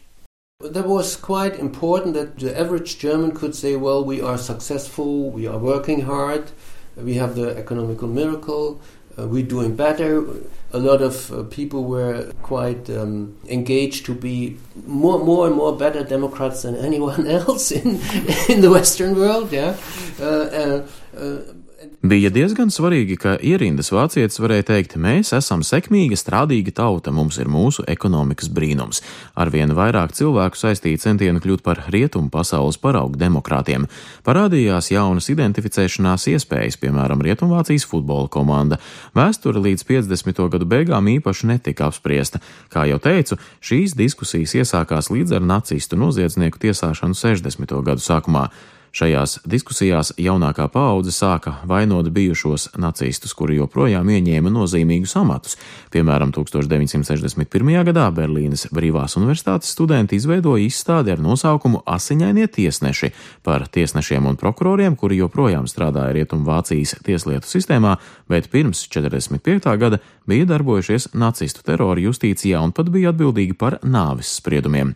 That 0.63 0.87
was 0.87 1.17
quite 1.17 1.59
important 1.59 2.15
that 2.15 2.39
the 2.39 2.57
average 2.57 2.97
German 2.97 3.35
could 3.35 3.53
say, 3.53 3.75
well, 3.75 4.05
we 4.05 4.21
are 4.21 4.37
successful, 4.37 5.31
we 5.31 5.47
are 5.47 5.59
working 5.59 6.07
hard, 6.07 6.55
we 6.95 7.15
have 7.15 7.35
the 7.35 7.57
economical 7.57 8.07
miracle, 8.07 8.79
uh, 9.17 9.27
we're 9.27 9.43
doing 9.43 9.75
better. 9.75 10.25
A 10.71 10.79
lot 10.79 11.01
of 11.01 11.31
uh, 11.31 11.43
people 11.43 11.83
were 11.83 12.31
quite 12.41 12.89
um, 12.89 13.37
engaged 13.47 14.05
to 14.07 14.15
be 14.15 14.57
more, 14.87 15.19
more 15.19 15.45
and 15.47 15.55
more 15.55 15.75
better 15.75 16.03
Democrats 16.03 16.63
than 16.63 16.75
anyone 16.89 17.27
else 17.27 17.71
in 17.71 17.99
in 18.49 18.61
the 18.61 18.69
Western 18.71 19.15
world. 19.15 19.51
Yeah. 19.51 19.77
Uh, 20.19 20.25
uh, 20.25 20.87
uh 21.17 21.41
Bija 22.03 22.27
diezgan 22.35 22.67
svarīgi, 22.67 23.15
ka 23.15 23.37
ierindas 23.39 23.87
vācietis 23.95 24.41
varēja 24.43 24.65
teikt, 24.73 24.97
mēs 24.99 25.29
esam 25.37 25.61
sekmīga, 25.63 26.17
strādīga 26.19 26.73
tauta, 26.75 27.13
mums 27.15 27.37
ir 27.39 27.47
mūsu 27.47 27.85
ekonomikas 27.87 28.49
brīnums. 28.51 28.99
Arvien 29.39 29.71
vairāk 29.71 30.11
cilvēku 30.17 30.59
saistīja 30.59 30.99
centienu 31.05 31.39
kļūt 31.39 31.63
par 31.63 31.79
rietumu 31.95 32.27
pasaules 32.33 32.75
paraugu 32.83 33.15
demokrātiem. 33.21 33.87
Parādījās 34.27 34.91
jaunas 34.91 35.31
identificēšanās 35.31 36.27
iespējas, 36.33 36.75
piemēram, 36.83 37.23
Rietumvācijas 37.23 37.87
futbola 37.87 38.27
komanda. 38.27 38.81
Vēsture 39.15 39.63
līdz 39.63 39.87
50. 39.87 40.43
gadu 40.57 40.67
beigām 40.67 41.07
īpaši 41.15 41.53
netika 41.55 41.87
apspriesta. 41.87 42.43
Kā 42.67 42.83
jau 42.91 42.99
teicu, 42.99 43.39
šīs 43.63 43.95
diskusijas 43.95 44.59
iesākās 44.59 45.07
līdz 45.07 45.39
ar 45.39 45.51
nacistu 45.55 46.03
noziedznieku 46.03 46.67
tiesāšanu 46.67 47.15
60. 47.15 47.79
gadu 47.79 48.03
sākumā. 48.03 48.49
Šajās 48.93 49.39
diskusijās 49.49 50.11
jaunākā 50.21 50.67
paudze 50.69 51.09
sāka 51.09 51.55
vainot 51.65 52.11
bijušos 52.13 52.67
nacistus, 52.77 53.31
kuri 53.33 53.55
joprojām 53.57 54.11
ieņēma 54.13 54.51
nozīmīgus 54.53 55.15
amatus. 55.17 55.57
Piemēram, 55.89 56.29
1961. 56.35 57.71
gadā 57.89 58.05
Berlīnes 58.13 58.67
Brīvās 58.69 59.17
universitātes 59.17 59.73
studenti 59.73 60.21
izveidoja 60.21 60.67
izstādi 60.67 61.15
ar 61.15 61.25
nosaukumu 61.25 61.81
Asiņainie 61.89 62.45
tiesneši 62.53 63.09
par 63.41 63.65
tiesnešiem 63.65 64.29
un 64.29 64.37
prokuroriem, 64.37 64.93
kuri 64.93 65.23
joprojām 65.23 65.65
strādāja 65.65 66.13
Rietumvācijas 66.19 66.99
tieslietu 67.01 67.49
sistēmā, 67.49 67.97
bet 68.29 68.53
pirms 68.53 68.85
45. 68.93 69.73
gada 69.81 70.03
bija 70.29 70.53
darbojušies 70.53 71.15
nacistu 71.17 71.65
terora 71.65 71.97
justīcijā 71.97 72.61
un 72.61 72.77
pat 72.77 72.93
bija 72.93 73.09
atbildīgi 73.09 73.57
par 73.57 73.81
nāvis 73.81 74.37
spriedumiem. 74.37 74.93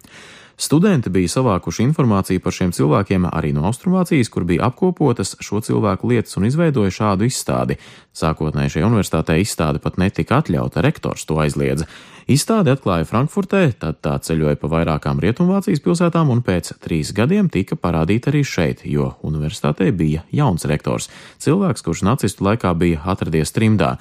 Studenti 0.58 1.12
bija 1.14 1.30
savākuši 1.30 1.84
informāciju 1.86 2.42
par 2.42 2.56
šiem 2.56 2.72
cilvēkiem 2.74 3.28
arī 3.30 3.52
no 3.54 3.68
Austrumvācijas, 3.70 4.32
kur 4.34 4.42
bija 4.50 4.66
apkopotas 4.72 5.36
šo 5.38 5.62
cilvēku 5.62 6.10
lietas 6.10 6.34
un 6.40 6.48
izveidoja 6.50 6.96
šādu 6.96 7.28
izstādi. 7.30 7.78
Sākotnēji 8.18 8.74
šajā 8.74 8.88
universitātē 8.90 9.36
izstāde 9.38 9.78
pat 9.84 10.00
netika 10.02 10.40
atļauta, 10.42 10.82
rektors 10.82 11.30
to 11.30 11.38
aizliedza. 11.44 11.86
Izstāde 12.28 12.74
atklāja 12.76 13.06
Frankfurtē, 13.08 13.62
tad 13.80 14.02
tā 14.04 14.18
ceļoja 14.20 14.58
pa 14.60 14.68
vairākām 14.68 15.22
Rietumvācijas 15.24 15.80
pilsētām 15.80 16.28
un 16.34 16.42
pēc 16.44 16.74
trīs 16.84 17.14
gadiem 17.16 17.48
tika 17.48 17.78
parādīta 17.80 18.34
arī 18.34 18.42
šeit, 18.44 18.84
jo 18.84 19.14
universitātē 19.24 19.88
bija 19.96 20.26
jauns 20.36 20.68
rektors, 20.68 21.08
cilvēks, 21.40 21.86
kurš 21.88 22.04
nacistu 22.04 22.44
laikā 22.50 22.74
bija 22.76 23.00
atradies 23.14 23.56
trimdā. 23.56 23.94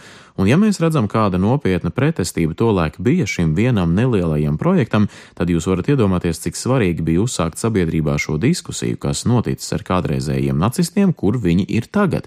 Un 0.42 0.50
ja 0.50 0.58
mēs 0.58 0.82
redzam, 0.82 1.06
kāda 1.06 1.38
nopietna 1.38 1.94
pretestība 1.94 2.58
tolaik 2.58 2.98
bija 2.98 3.30
šim 3.30 3.54
vienam 3.54 3.94
nelielajam 3.94 4.58
projektam, 4.58 5.06
tad 5.38 5.54
jūs 5.54 5.70
varat 5.70 5.94
iedomāties, 5.94 6.42
cik 6.42 6.58
svarīgi 6.58 7.06
bija 7.06 7.22
uzsākt 7.22 7.62
sabiedrībā 7.62 8.18
šo 8.18 8.40
diskusiju, 8.42 8.98
kas 9.06 9.22
noticis 9.22 9.70
ar 9.78 9.86
kādreizējiem 9.86 10.58
nacistiem, 10.58 11.14
kur 11.14 11.38
viņi 11.38 11.70
ir 11.78 11.86
tagad. 11.94 12.26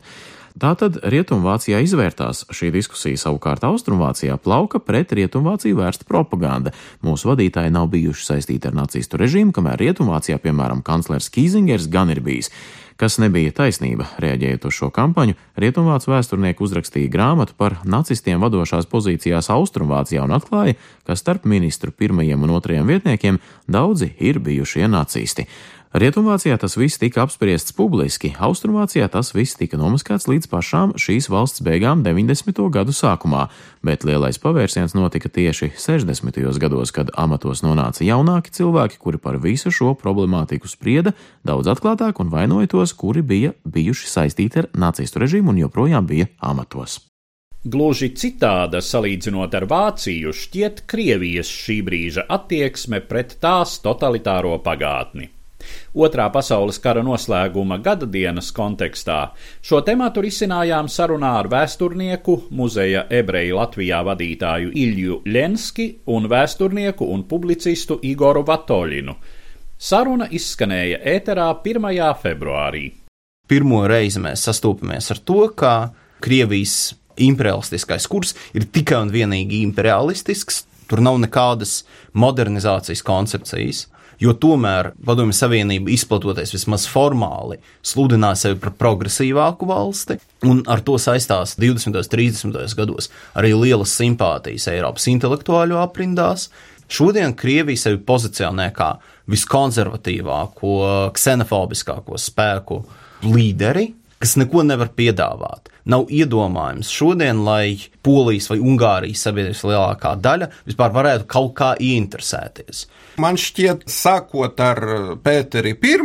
Tātad 0.60 0.98
Rietumvācijā 1.08 1.78
izvērtās 1.86 2.42
šī 2.52 2.74
diskusija, 2.74 3.20
savukārt 3.22 3.64
Austrumvācijā 3.64 4.36
plauka 4.44 4.82
pret 4.84 5.14
Rietumvāciju 5.16 5.78
vērsta 5.78 6.04
propaganda. 6.10 6.74
Mūsu 7.06 7.30
vadītāji 7.30 7.72
nav 7.72 7.88
bijuši 7.94 8.26
saistīti 8.34 8.68
ar 8.68 8.76
nacistu 8.76 9.22
režīmu, 9.22 9.54
kamēr 9.56 9.80
Rietumvācijā, 9.80 10.36
piemēram, 10.44 10.84
kanclers 10.84 11.32
Kīzingers 11.32 11.88
gan 11.94 12.12
ir 12.12 12.20
bijis. 12.26 12.52
Kas 13.00 13.16
nebija 13.24 13.54
taisnība, 13.56 14.10
reaģējot 14.20 14.66
uz 14.68 14.76
šo 14.76 14.90
kampaņu, 14.92 15.38
Rietumvācu 15.64 16.12
vēsturnieki 16.12 16.66
uzrakstīja 16.66 17.14
grāmatu 17.14 17.56
par 17.56 17.78
nacistiem 17.88 18.44
vadošās 18.44 18.90
pozīcijās 18.92 19.48
Austrumvācijā 19.56 20.26
un 20.28 20.36
atklāja, 20.36 20.76
ka 21.08 21.16
starp 21.16 21.48
ministru 21.48 21.96
pirmajiem 21.96 22.44
un 22.44 22.58
otrajiem 22.58 22.92
vietniekiem 22.92 23.40
daudzi 23.72 24.12
ir 24.20 24.44
bijušie 24.44 24.92
nacisti. 24.92 25.48
Rietumvācijā 25.90 26.54
tas 26.62 26.76
viss 26.78 27.00
tika 27.02 27.24
apspriests 27.24 27.74
publiski, 27.74 28.30
Austrumvācijā 28.38 29.08
tas 29.10 29.32
viss 29.34 29.58
tika 29.58 29.74
nomaskāts 29.74 30.28
līdz 30.30 30.46
pašām 30.52 30.92
šīs 31.02 31.32
valsts 31.34 31.64
beigām 31.66 32.04
90. 32.06 32.60
gadu 32.70 32.94
sākumā, 32.94 33.48
bet 33.82 34.06
lielais 34.06 34.38
pavērsiens 34.38 34.94
notika 34.94 35.32
tieši 35.34 35.72
60. 35.82 36.38
gados, 36.62 36.94
kad 36.94 37.10
amatos 37.18 37.64
nonāca 37.66 38.06
jaunāki 38.06 38.54
cilvēki, 38.54 39.00
kuri 39.02 39.18
par 39.18 39.40
visu 39.42 39.74
šo 39.74 39.96
problemātiku 39.98 40.70
sprieda 40.70 41.16
daudz 41.42 41.72
atklātāk 41.74 42.22
un 42.22 42.30
vainoja 42.30 42.70
tos, 42.70 42.94
kuri 42.94 43.26
bija 43.26 43.56
bijuši 43.66 44.12
saistīti 44.14 44.62
ar 44.62 44.70
nacistu 44.78 45.26
režīmu 45.26 45.56
un 45.56 45.64
joprojām 45.64 46.06
bija 46.06 46.30
amatos. 46.38 47.00
Gluži 47.66 48.12
citāda 48.14 48.78
salīdzinot 48.86 49.58
ar 49.58 49.66
Vāciju 49.66 50.38
šķiet 50.38 50.86
Krievijas 50.86 51.50
šī 51.50 51.82
brīža 51.90 52.30
attieksme 52.30 53.02
pret 53.10 53.40
tās 53.42 53.80
totalitāro 53.82 54.54
pagātni. 54.62 55.34
Otrā 56.00 56.30
pasaules 56.32 56.78
kara 56.80 57.02
noslēguma 57.04 57.76
gada 57.84 58.08
dienas 58.08 58.54
kontekstā 58.56 59.18
šo 59.66 59.82
tematu 59.84 60.22
risinājām 60.24 60.88
sarunā 60.88 61.34
ar 61.42 61.50
vēsturnieku, 61.52 62.36
muzeja 62.56 63.02
ebreju 63.12 63.58
Latvijā 63.58 64.00
vadītāju 64.08 64.72
Ilju 64.80 65.18
Lenski 65.28 65.90
un 66.16 66.30
vēsturnieku 66.32 67.10
un 67.16 67.26
publicistu 67.28 68.00
Igoru 68.08 68.46
Vatoļinu. 68.48 69.18
Saruna 69.76 70.30
izskanēja 70.32 71.02
ēterā 71.18 71.50
1. 71.68 71.92
februārī. 72.24 72.86
Pirmo 73.50 73.84
reizi 73.90 74.24
mēs 74.24 74.48
sastopamies 74.48 75.12
ar 75.12 75.20
to, 75.20 75.50
ka 75.52 75.76
Krievijas 76.24 76.94
imperialistiskais 77.20 78.08
kurs 78.08 78.38
ir 78.56 78.72
tikai 78.72 79.04
un 79.04 79.12
vienīgi 79.12 79.66
imperialistisks, 79.68 80.64
tur 80.88 81.04
nav 81.04 81.20
nekādas 81.28 81.82
modernizācijas 82.16 83.04
koncepcijas 83.04 83.88
jo 84.20 84.34
tomēr 84.36 84.92
Padomju 85.06 85.36
Savienība 85.36 85.92
izplatoties 85.94 86.54
vismaz 86.56 86.86
formāli 86.92 87.60
sludināja 87.86 88.42
sevi 88.44 88.60
par 88.64 88.74
progresīvāku 88.80 89.70
valsti, 89.70 90.20
un 90.48 90.64
ar 90.72 90.84
to 90.86 90.98
saistās 91.02 91.56
20. 91.60 91.96
un 91.96 92.12
30. 92.16 92.76
gados 92.80 93.10
arī 93.40 93.54
lielas 93.56 93.96
simpātijas 94.00 94.68
Eiropas 94.72 95.08
intelektuāļu 95.12 95.80
aprindās. 95.80 96.50
Šodien 96.90 97.36
Krievija 97.38 97.78
sevi 97.78 98.00
pozicionē 98.02 98.72
kā 98.74 98.96
viskonservatīvāko, 99.30 100.76
ksenofobiskāko 101.14 102.18
spēku 102.18 102.82
līderi, 103.30 103.92
kas 104.20 104.36
neko 104.42 104.66
nevar 104.66 104.90
piedāvāt. 104.98 105.70
Nav 105.90 106.12
iedomājams 106.14 106.92
šodien, 106.94 107.42
lai 107.48 107.80
Polijas 108.06 108.48
vai 108.52 108.60
Ungārijas 108.62 109.24
sabiedrības 109.26 109.66
lielākā 109.66 110.14
daļa 110.22 110.50
vispār 110.68 110.94
varētu 110.96 111.26
kaut 111.30 111.56
kā 111.58 111.74
ieinteresēties. 111.82 112.86
Man 113.20 113.36
šķiet, 113.36 113.82
sākot 113.92 114.62
ar 114.64 114.80
Pēteri 115.20 115.74
I, 115.76 115.96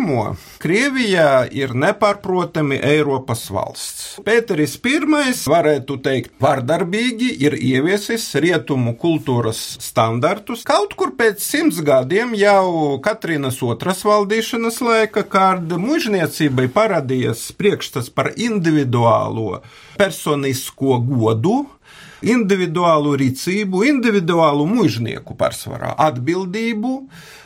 Krievijā 0.58 1.44
ir 1.54 1.74
nepārprotami 1.78 2.80
Eiropas 2.82 3.44
valsts. 3.54 4.16
Pēteris 4.26 4.74
I, 4.82 4.96
varētu 5.52 5.98
teikt, 6.02 6.32
vardarbīgi 6.42 7.30
ir 7.44 7.54
ieviesis 7.54 8.26
rietumu 8.42 8.96
kultūras 8.98 9.60
standartus. 9.84 10.64
Kaut 10.66 10.96
kur 10.98 11.14
pēc 11.14 11.44
simts 11.44 11.78
gadiem 11.84 12.34
jau 12.34 12.98
Katrīnas 13.04 13.60
otras 13.62 14.02
valdīšanas 14.08 14.80
laika, 14.82 15.22
kad 15.22 15.76
mužniecībai 15.78 16.66
parādījās 16.74 17.52
priekšstats 17.60 18.10
par 18.10 18.32
individuālo 18.34 19.60
personisko 19.98 20.98
godu, 21.06 21.64
individuālu 22.24 23.14
rīcību, 23.20 23.84
individuālu 23.88 24.66
mužnieku 24.68 25.36
pārsvarā 25.38 25.92
atbildību, 26.06 26.92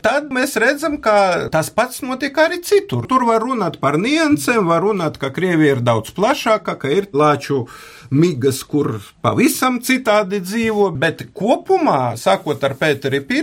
tad 0.04 0.30
mēs 0.34 0.56
redzam, 0.60 0.98
ka 1.02 1.48
tas 1.52 1.70
pats 1.74 2.02
notiek 2.06 2.36
arī 2.38 2.60
citur. 2.64 3.06
Tur 3.10 3.26
var 3.28 3.42
runāt 3.44 3.80
par 3.82 3.98
niansēm, 4.00 4.68
var 4.70 4.84
runāt, 4.86 5.18
ka 5.20 5.32
Krievija 5.34 5.76
ir 5.76 5.82
daudz 5.84 6.14
plašāka, 6.16 6.76
ka 6.78 6.92
ir 6.94 7.08
lāču 7.12 7.64
migas, 8.10 8.62
kur 8.64 8.98
pavisam 9.24 9.80
citādi 9.84 10.40
dzīvo, 10.44 10.90
bet 10.96 11.26
kopumā, 11.36 12.14
sākot 12.20 12.62
ar 12.64 12.76
Pēteri 12.78 13.20
I, 13.20 13.42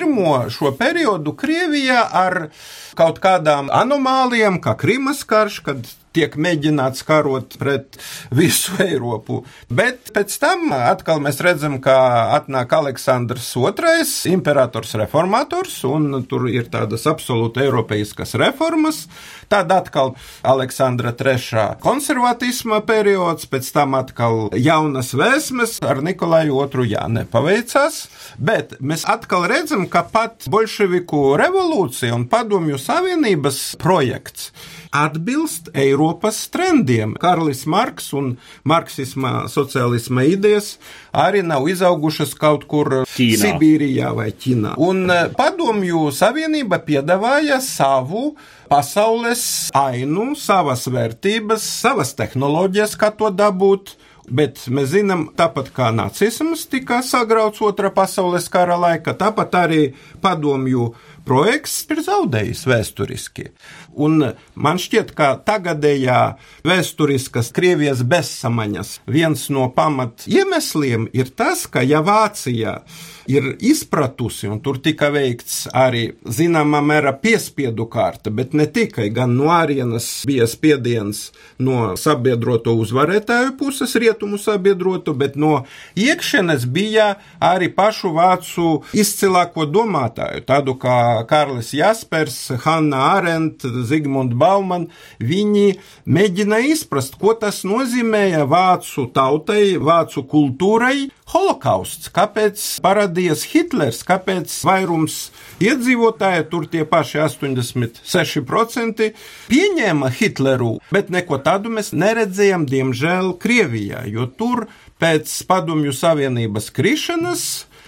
šo 0.50 0.71
periodu 0.78 1.36
Krievijā 1.38 2.08
ar 2.13 2.48
kaut 2.95 3.19
kādām 3.19 3.69
anomālijām, 3.74 4.62
kā 4.63 4.78
Krimas 4.80 5.24
karš, 5.28 5.62
kad 5.67 5.86
tiek 6.15 6.36
mēģināts 6.39 7.04
karot 7.08 7.58
pret 7.60 7.99
visu 8.36 8.75
Eiropu. 8.86 9.41
Bet 9.69 10.12
pēc 10.15 10.38
tam 10.41 10.71
atkal 10.75 11.21
mēs 11.23 11.41
redzam, 11.43 11.78
ka 11.84 11.95
atnāk 12.38 12.73
Aleksandrs 12.75 13.51
II, 13.56 14.06
imperators 14.32 14.95
reformators, 14.99 15.82
un 15.88 16.23
tur 16.30 16.47
ir 16.51 16.69
tādas 16.73 17.06
absolūti 17.10 17.65
eiropeiskas 17.65 18.36
reformas. 18.39 19.06
Tad 19.51 19.69
atkal 19.73 20.15
Aleksandra 20.45 21.13
III 21.13 21.75
konservatisma 21.84 22.80
periods, 22.86 23.45
pēc 23.49 23.69
tam 23.75 23.97
atkal 23.97 24.49
jaunas 24.58 25.13
vēsmes 25.17 25.78
ar 25.86 26.01
Nikolaju 26.06 26.63
II 26.65 26.88
jā, 26.89 27.06
nepaveicās, 27.12 27.99
bet 28.41 28.78
mēs 28.82 29.06
atkal 29.10 29.45
redzam, 29.51 29.86
ka 29.91 30.06
pat 30.10 30.47
bolševiku 30.51 31.36
revolūcija 31.41 32.15
un 32.15 32.25
padomju 32.32 32.80
savienības 32.82 33.62
projekts 33.82 34.51
atbilst 34.95 35.69
Eiropas 35.75 36.05
trendiem. 36.54 37.15
Karlis 37.22 37.65
Marks 37.65 38.12
un 38.13 38.36
marksisma, 38.63 39.46
sociālisma 39.52 40.26
idejas 40.30 40.76
arī 41.12 41.44
nav 41.46 41.68
izaugušas 41.72 42.36
kaut 42.39 42.68
kur 42.72 43.02
Ķīnā. 43.15 43.41
Sibīrijā 43.44 44.12
vai 44.18 44.32
Ķīnā. 44.32 44.76
Un 44.82 45.06
eh, 45.10 45.28
padomju 45.36 46.10
savienība 46.15 46.82
piedāvāja 46.86 47.62
savu 47.63 48.34
pasaules 48.70 49.46
ainu, 49.78 50.34
savas 50.39 50.88
vērtības, 50.91 51.63
savas 51.86 52.15
tehnoloģijas, 52.18 52.98
kā 53.00 53.13
to 53.15 53.32
dabūt 53.34 53.96
Bet 54.26 54.63
mēs 54.74 54.89
zinām, 54.96 55.28
tāpat 55.38 55.68
kā 55.76 55.91
nacisms 55.94 56.63
tika 56.70 57.04
sagrauts 57.06 57.62
otrā 57.62 57.91
pasaules 57.94 58.48
kara 58.50 58.78
laikā, 58.82 59.13
tāpat 59.20 59.58
arī 59.60 59.82
padomju 60.24 60.88
projekts 61.28 61.84
ir 61.94 62.02
zaudējis 62.06 62.63
vēsturiski. 62.65 63.52
Un 63.96 64.32
man 64.56 64.80
šķiet, 64.82 65.14
ka 65.16 65.34
tagadējā 65.48 66.20
vēsturiskas 66.68 67.52
Krievijas 67.56 68.04
bezsamaņas 68.04 69.00
viens 69.08 69.48
no 69.54 69.70
pamat 69.76 70.28
iemesliem 70.28 71.10
ir 71.16 71.32
tas, 71.36 71.66
ka 71.72 71.84
ja 71.86 72.04
Vācija 72.06 72.80
ir 73.28 73.56
izpratusi, 73.60 74.48
un 74.48 74.60
tur 74.62 74.78
tika 74.84 75.10
veikts 75.14 75.66
arī 75.74 76.04
zināmā 76.30 76.82
mērā 76.86 77.16
piespiedu 77.22 77.88
kārta, 77.92 78.30
bet 78.30 78.54
ne 78.54 78.68
tikai, 78.70 79.10
gan 79.14 79.34
no 79.38 79.50
ārienes 79.54 80.08
bija 80.30 80.48
spiediens 80.50 81.32
no 81.58 81.96
sabiedroto 82.00 82.76
uzvarētāju 82.82 83.56
puses, 83.60 83.96
rietumu 84.02 84.38
sabiedrotu, 84.42 85.16
bet 85.18 85.40
no 85.42 85.64
iekšienes 85.98 86.68
bija 86.70 87.16
arī 87.42 87.72
pašu 87.74 88.14
vācu 88.16 88.68
izcilāko 88.94 89.66
domātāju, 89.70 90.46
tādu 90.46 90.78
kā 90.82 91.26
Karlis 91.30 91.74
Jaspers, 91.76 92.38
Hanna 92.66 93.02
Arendt, 93.16 93.66
Zigmund 93.86 94.36
Bauman. 94.39 94.88
Viņi 95.19 95.78
mēģina 96.06 96.60
izprast, 96.71 97.17
ko 97.21 97.36
tas 97.39 97.63
nozīmēja 97.67 98.45
vācu 98.50 99.08
tautai, 99.15 99.76
vācu 99.82 100.26
kultūrai, 100.32 101.10
holokausts, 101.34 102.12
kāpēc 102.15 102.62
parādījās 102.86 103.45
Hitlers, 103.52 104.02
kāpēc 104.08 104.54
vairums 104.67 105.19
iedzīvotāji, 105.63 106.48
tur 106.52 106.67
tie 106.71 106.86
paši 106.89 107.21
86% 107.26 109.12
pieņēma 109.50 110.12
Hitleru, 110.19 110.76
bet 110.93 111.13
neko 111.13 111.39
tādu 111.45 111.74
mēs 111.78 111.93
neredzējām, 111.95 112.67
diemžēl, 112.69 113.36
Krievijā, 113.41 114.06
jo 114.12 114.28
tur 114.28 114.67
pēc 115.02 115.32
Padomju 115.50 115.93
Savienības 115.95 116.69
krišanas 116.76 117.45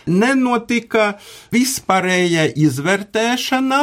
nenotika 0.07 1.17
vispārēja 1.53 2.47
izvērtēšana, 2.55 3.81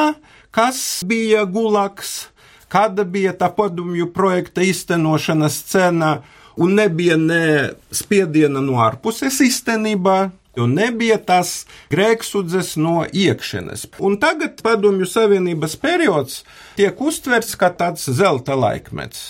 kas 0.55 1.03
bija 1.07 1.45
gulaks, 1.51 2.29
kāda 2.71 3.05
bija 3.05 3.35
tā 3.38 3.51
padomju 3.55 4.12
projekta 4.14 4.62
iztenošanas 4.62 5.59
cena 5.71 6.17
un 6.57 6.75
nebija 6.79 7.17
ne 7.19 7.45
spiediena 7.90 8.62
no 8.62 8.79
ārpuses 8.85 9.40
īstenībā. 9.43 10.31
Jo 10.55 10.69
nebija 10.71 11.17
tas 11.19 11.64
grēksudzes 11.90 12.77
no 12.79 13.01
iekšienes. 13.11 13.88
Un 13.99 14.21
tagad 14.23 14.61
Padomju 14.62 15.09
Savienības 15.11 15.75
periods 15.83 16.45
tiek 16.77 17.01
uztverts 17.03 17.57
kā 17.59 17.73
tāds 17.75 18.07
zelta 18.07 18.55
laikmets. 18.55 19.25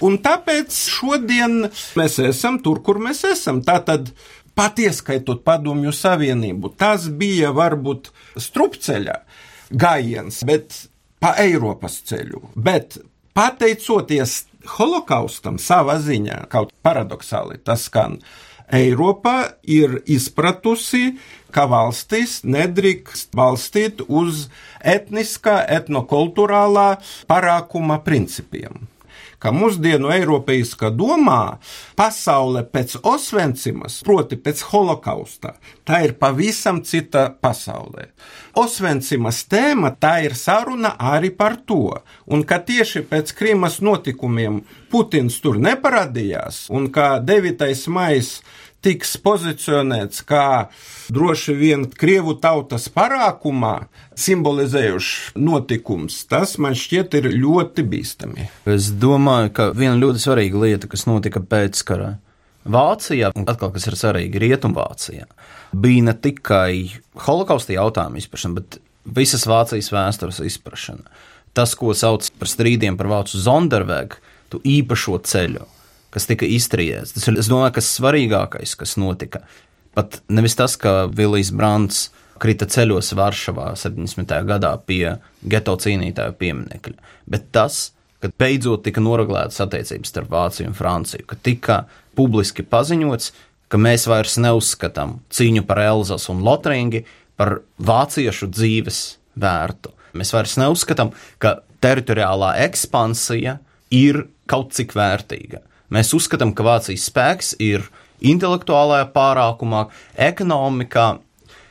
Un 0.00 0.16
tāpēc 0.24 0.72
šodien 0.72 1.66
mēs 2.00 2.16
esam 2.24 2.56
tur, 2.64 2.80
kur 2.80 2.96
mēs 2.96 3.20
esam. 3.28 3.60
Tātad, 3.60 4.08
pat 4.56 4.80
ieskaitot 4.80 5.44
Padomju 5.44 5.92
Savienību, 5.92 6.72
tas 6.80 7.10
bija 7.12 7.52
varbūt 7.52 8.08
strupceļa 8.40 9.20
gājiens, 9.70 10.42
bet 10.46 10.76
pa 11.20 11.34
Eiropas 11.40 12.00
ceļu. 12.08 12.42
Bet 12.56 12.98
pateicoties 13.36 14.44
holokaustam 14.76 15.58
savā 15.62 15.98
ziņā, 16.02 16.44
kaut 16.52 16.72
paradoxāli 16.84 17.60
tas 17.64 17.88
skan, 17.88 18.18
Eiropa 18.70 19.56
ir 19.66 19.98
izpratusi, 20.06 21.16
ka 21.50 21.64
valstis 21.66 22.40
nedrīkst 22.46 23.34
balstīt 23.34 24.04
uz 24.06 24.46
etniskā, 24.86 25.58
etnokulturālā 25.66 26.92
parākuma 27.30 27.98
principiem 28.06 28.89
ka 29.40 29.52
mūsdienu 29.54 30.12
eiropeiskā 30.12 30.90
domā 30.94 31.58
pasaule 31.98 32.62
pēc 32.68 32.98
Osvencimas, 33.08 34.00
proti 34.06 34.38
pēc 34.40 34.62
holokausta, 34.70 35.54
tā 35.88 36.02
ir 36.06 36.14
pavisam 36.20 36.82
cita 36.86 37.28
pasaulē. 37.32 38.10
Osvencimas 38.60 39.44
tēma 39.50 39.94
tā 40.00 40.16
ir 40.26 40.36
saruna 40.38 40.94
arī 40.98 41.32
par 41.34 41.56
to, 41.66 41.96
un 42.26 42.44
ka 42.44 42.60
tieši 42.66 43.04
pēc 43.10 43.34
Krīmas 43.38 43.80
notikumiem 43.84 44.62
Putins 44.90 45.36
tur 45.40 45.58
neparādījās, 45.62 46.66
un 46.74 46.90
ka 46.92 47.16
9. 47.22 47.70
maijs 47.94 48.40
tiks 48.84 49.16
pozicionēts 49.20 50.24
kā 50.28 50.70
droši 51.12 51.54
vien 51.58 51.84
Krievu 51.88 52.36
tautas 52.40 52.88
parākumā 52.92 53.74
simbolizējušs 54.18 55.36
notikums, 55.40 56.22
tas 56.30 56.56
man 56.62 56.76
šķiet 56.78 57.16
ir 57.20 57.30
ļoti 57.34 57.84
bīstami. 57.90 58.48
Es 58.70 58.90
domāju, 58.92 59.52
ka 59.56 59.70
viena 59.76 59.98
ļoti 60.00 60.24
svarīga 60.24 60.64
lieta, 60.64 60.90
kas 60.90 61.06
notika 61.10 61.42
pēckara 61.44 62.16
Vācijā, 62.70 63.30
un 63.40 63.46
atkal, 63.48 63.70
kas 63.72 63.86
ir 63.88 63.96
svarīgi 63.96 64.40
Rietumvācijā, 64.42 65.24
bija 65.72 66.06
ne 66.10 66.12
tikai 66.12 67.00
holokausta 67.24 67.72
jautājuma 67.72 68.20
izpratne, 68.20 68.58
bet 68.58 68.80
visas 69.16 69.46
Vācijas 69.48 69.88
vēstures 69.94 70.42
izpratne. 70.44 71.08
Tas, 71.56 71.72
ko 71.74 71.94
sauc 71.96 72.28
par 72.38 72.50
strīdiem 72.52 73.00
par 73.00 73.08
vācu 73.10 73.40
Zondervegu, 73.40 74.20
tu 74.52 74.60
īpašo 74.66 75.16
ceļu 75.26 75.64
kas 76.14 76.26
tika 76.28 76.48
iztriezts. 76.48 77.16
Tas 77.16 77.28
ir, 77.30 77.38
es 77.40 77.50
domāju, 77.50 77.76
kas 77.78 77.90
svarīgākais, 77.98 78.76
kas 78.78 78.96
notika. 79.00 79.44
Pat 79.96 80.20
nevis 80.30 80.56
tas, 80.58 80.76
ka 80.80 81.04
Vilijs 81.10 81.52
Brants 81.54 82.08
krita 82.40 82.66
ceļos 82.70 83.12
Varšavā 83.18 83.72
70. 83.76 84.34
gadā 84.48 84.72
pie 84.86 85.16
geto 85.52 85.76
cīnītāju 85.80 86.36
pieminiekļa, 86.40 87.12
bet 87.30 87.50
tas, 87.54 87.90
ka 88.20 88.30
beidzot 88.40 88.84
tika 88.86 89.02
noraglētas 89.04 89.60
attiecības 89.64 90.12
starp 90.12 90.32
Vāciju 90.32 90.70
un 90.70 90.76
Franciju, 90.76 91.26
ka 91.28 91.36
tika 91.36 91.78
publiski 92.16 92.64
paziņots, 92.64 93.32
ka 93.70 93.78
mēs 93.80 94.06
vairs 94.10 94.36
neuzskatām 94.42 95.18
cīņu 95.30 95.64
par 95.68 95.82
Elzasu 95.84 96.32
un 96.34 96.44
Lotringi 96.46 97.04
par 97.38 97.60
vāciešu 97.78 98.50
dzīves 98.50 99.00
vērtu. 99.40 99.92
Mēs 100.18 100.32
vairs 100.34 100.56
neuzskatām, 100.60 101.12
ka 101.38 101.60
teritoriālā 101.80 102.56
ekspansija 102.66 103.58
ir 103.94 104.24
kaut 104.50 104.74
cik 104.76 104.96
vērtīga. 104.98 105.62
Mēs 105.90 106.12
uzskatām, 106.14 106.54
ka 106.54 106.66
Vācijas 106.66 107.08
spēks 107.10 107.54
ir 107.62 107.88
intelektuālajā 108.20 109.08
pārākumā, 109.14 109.86
ekonomikā. 110.30 111.08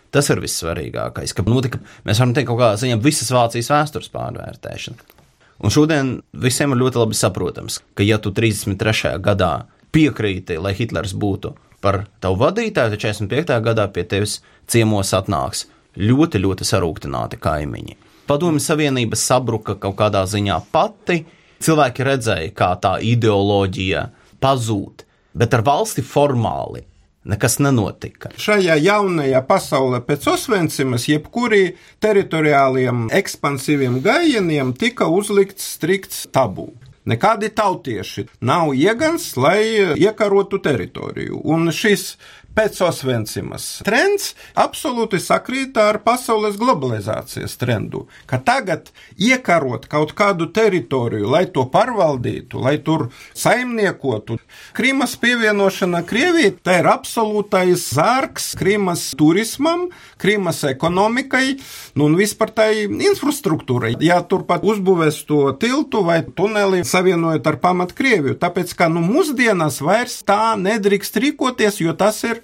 Tas 0.10 0.30
ir 0.34 0.42
vissvarīgākais, 0.42 1.36
ka 1.38 1.46
notika, 1.46 1.80
mēs 2.08 2.20
varam 2.20 2.34
teikt, 2.34 2.50
kaut 2.50 2.60
kādā 2.64 2.80
ziņā 2.82 2.98
visas 3.04 3.30
Vācijas 3.32 3.70
vēstures 3.70 4.10
pārvērtēšana. 4.14 5.18
Un 5.60 5.74
šodien 5.74 6.14
visiem 6.34 6.74
ir 6.74 6.80
ļoti 6.82 7.02
labi 7.02 7.18
saprotams, 7.20 7.82
ka 7.94 8.06
ja 8.08 8.18
tu 8.18 8.32
33. 8.34 9.18
gadā 9.22 9.68
piekrīti, 9.94 10.58
lai 10.62 10.74
Hitlers 10.78 11.14
būtu 11.14 11.54
par 11.84 12.06
tavu 12.24 12.40
vadītāju, 12.42 12.96
tad 12.96 13.04
45. 13.04 13.60
gadā 13.64 13.88
pie 13.94 14.06
tevis 14.08 14.40
ciemos 14.72 15.12
atnāks 15.16 15.68
ļoti, 16.00 16.42
ļoti 16.44 16.68
sarūktināti 16.68 17.40
kaimiņi. 17.42 17.98
Padomju 18.30 18.62
Savienība 18.62 19.18
sabruka 19.18 19.76
kaut 19.82 19.98
kādā 20.00 20.22
ziņā 20.30 20.60
pati, 20.74 21.24
cilvēki 21.64 22.08
redzēja, 22.08 22.54
kā 22.56 22.74
tā 22.82 22.98
ideoloģija 23.04 24.06
pazūd, 24.44 25.04
bet 25.38 25.56
ar 25.58 25.66
valsti 25.68 26.04
formāli 26.06 26.86
nekas 27.30 27.60
nenotika. 27.62 28.32
Šajā 28.40 28.78
jaunajā 28.80 29.42
pasaulē 29.48 30.02
pēc 30.08 30.28
Osvencimas 30.34 31.08
jebkurī 31.10 31.76
teritoriāliem 32.04 33.08
ekspansīviem 33.20 34.00
gājieniem 34.06 34.74
tika 34.80 35.10
uzlikts 35.12 35.68
strikts 35.76 36.26
tabū. 36.34 36.70
Nekādi 37.10 37.50
tautieši 37.56 38.28
nav 38.46 38.76
iegans, 38.78 39.32
lai 39.40 39.96
iekarotu 39.98 40.60
teritoriju. 40.62 41.42
Un 41.50 41.72
šis 41.74 42.12
pēc 42.60 42.82
Osvencimas. 42.84 43.66
Trends 43.88 44.34
absolūti 44.60 45.22
sakrīt 45.24 45.78
ar 45.80 46.02
pasaules 46.04 46.58
globalizācijas 46.60 47.56
trendu, 47.62 48.04
ka 48.28 48.42
tagad 48.44 48.90
iekarot 49.16 49.86
kaut 49.92 50.12
kādu 50.18 50.50
teritoriju, 50.52 51.30
lai 51.32 51.46
to 51.56 51.64
pārvaldītu, 51.72 52.60
lai 52.60 52.76
tur 52.84 53.08
saimniekotu. 53.38 54.40
Krīmas 54.76 55.16
pievienošana 55.22 56.04
Krievijai 56.10 56.52
tā 56.60 56.82
ir 56.82 56.90
absolūtais 56.92 57.86
zārks 57.96 58.52
Krīmas 58.60 59.06
turismam, 59.16 59.88
Krīmas 60.20 60.66
ekonomikai 60.68 61.56
nu, 61.96 62.10
un 62.10 62.20
vispār 62.20 62.52
tai 62.60 62.70
infrastruktūrai. 62.90 63.94
Ja 64.04 64.20
turpat 64.20 64.68
uzbūvēs 64.68 65.22
to 65.30 65.46
tiltu 65.62 66.04
vai 66.04 66.20
tuneli 66.28 66.84
savienojot 66.84 67.48
ar 67.54 67.62
pamat 67.64 67.96
Krieviju, 67.96 68.36
tāpēc 68.42 68.76
ka 68.76 68.92
nu, 68.92 69.06
mūsdienās 69.06 69.80
vairs 69.86 70.20
tā 70.28 70.58
nedrīkst 70.60 71.24
rīkoties, 71.24 71.80
jo 71.86 71.96
tas 71.96 72.20
ir 72.28 72.44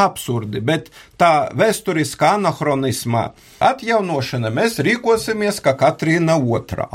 absurdi, 0.00 0.62
bet 0.64 0.90
tā 1.20 1.50
vēsturiskā 1.56 2.34
anahronisma 2.38 3.30
atjaunošana 3.70 4.52
mēs 4.54 4.80
rīkosimies 4.84 5.60
kā 5.64 5.76
Katrīna 5.80 6.38
otrā. 6.40 6.88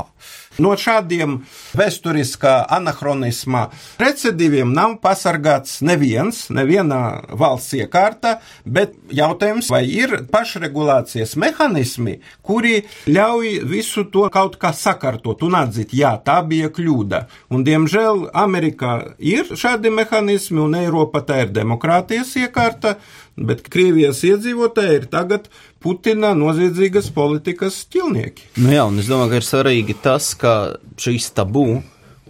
No 0.56 0.72
šādiem 0.80 1.42
vēsturiskā 1.76 2.54
anahronisma 2.72 3.66
recidīviem 4.00 4.70
nav 4.72 4.94
pasargāts 5.02 5.82
neviens, 5.84 6.46
neviena 6.48 7.00
valsts 7.28 7.76
iekārta, 7.76 8.38
bet 8.64 8.94
jautājums, 9.12 9.68
vai 9.72 9.82
ir 9.84 10.14
pašregulācijas 10.32 11.36
mehānismi, 11.40 12.18
kuri 12.40 12.86
ļauj 13.04 13.52
visu 13.68 14.06
to 14.12 14.24
kaut 14.32 14.56
kā 14.62 14.72
sakārtot 14.72 15.44
un 15.44 15.58
atzīt, 15.60 15.92
jā, 15.96 16.14
tā 16.24 16.38
bija 16.48 16.72
kļūda. 16.72 17.26
Un, 17.52 17.66
diemžēl, 17.66 18.30
Amerikā 18.46 18.94
ir 19.20 19.52
šādi 19.52 19.92
mehānismi, 19.92 20.62
un 20.64 20.78
Eiropa 20.80 21.20
tā 21.26 21.42
ir 21.44 21.52
demokrātijas 21.52 22.32
iekārta, 22.40 22.95
bet 23.36 23.66
Krievijas 23.72 24.22
iedzīvotāji 24.26 25.00
ir 25.00 25.08
tagad 25.12 25.50
Putina 25.82 26.32
noziedzīgas 26.36 27.10
politikas 27.14 27.82
ķilnieki. 27.92 28.50
Nu 28.62 28.72
jā, 28.74 28.86
un 28.88 29.00
es 29.02 29.10
domāju, 29.10 29.34
ka 29.34 29.40
ir 29.40 29.48
svarīgi 29.48 29.98
tas, 30.02 30.32
ka 30.38 30.54
šīs 31.00 31.30
tabū 31.36 31.66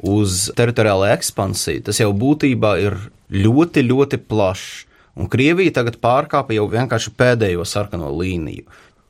uz 0.07 0.49
teritoriālo 0.59 1.07
ekspansiju, 1.15 1.87
tas 1.87 2.01
jau 2.03 2.11
būtībā 2.17 2.75
ir 2.83 2.99
ļoti, 3.33 3.87
ļoti 3.87 4.21
plašs. 4.29 4.85
Un 5.17 5.31
Krievija 5.33 5.73
tagad 5.79 5.97
pārkāpa 6.03 6.53
jau 6.53 6.67
vienkārši 6.69 7.15
pēdējo 7.17 7.65
sarkano 7.65 8.11
līniju. 8.13 8.67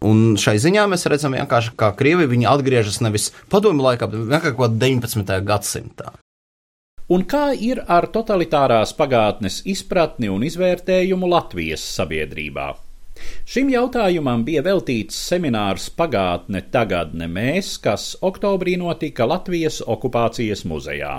Un 0.07 0.37
šai 0.39 0.55
ziņā 0.63 0.85
mēs 0.93 1.09
redzam, 1.11 1.35
kā 1.51 1.89
Krievija 1.99 2.53
atgriežas 2.53 3.01
nevis 3.03 3.33
padomju 3.51 3.89
laikā, 3.89 4.07
bet 4.13 4.29
vienkārši 4.29 4.79
19. 4.79 5.35
gadsimtā. 5.49 6.13
Un 7.07 7.23
kā 7.31 7.53
ir 7.55 7.79
ar 7.87 8.09
totalitārās 8.11 8.91
pagātnes 8.99 9.61
izpratni 9.71 10.27
un 10.27 10.43
izvērtējumu 10.43 11.29
Latvijas 11.31 11.85
sabiedrībā? 11.99 12.73
Šim 13.47 13.71
jautājumam 13.71 14.43
bija 14.45 14.65
veltīts 14.67 15.17
seminārs 15.29 15.87
Pagātne 16.01 16.65
tagadne 16.75 17.29
mēs, 17.31 17.77
kas 17.85 18.09
oktobrī 18.27 18.75
notika 18.81 19.29
Latvijas 19.31 19.79
okupācijas 19.87 20.65
muzejā. 20.67 21.15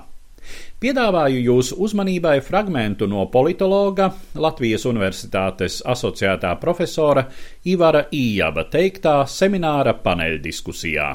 Piedāvāju 0.84 1.40
jūsu 1.46 1.78
uzmanībai 1.88 2.36
fragmentu 2.44 3.08
no 3.08 3.24
politologa, 3.32 4.10
Latvijas 4.36 4.86
Universitātes 4.92 5.80
asociētā 5.96 6.52
profesora 6.60 7.26
Ivara 7.66 8.04
Ījaba 8.12 8.68
teiktā 8.76 9.22
semināra 9.32 9.96
paneļdiskusijā. 10.04 11.10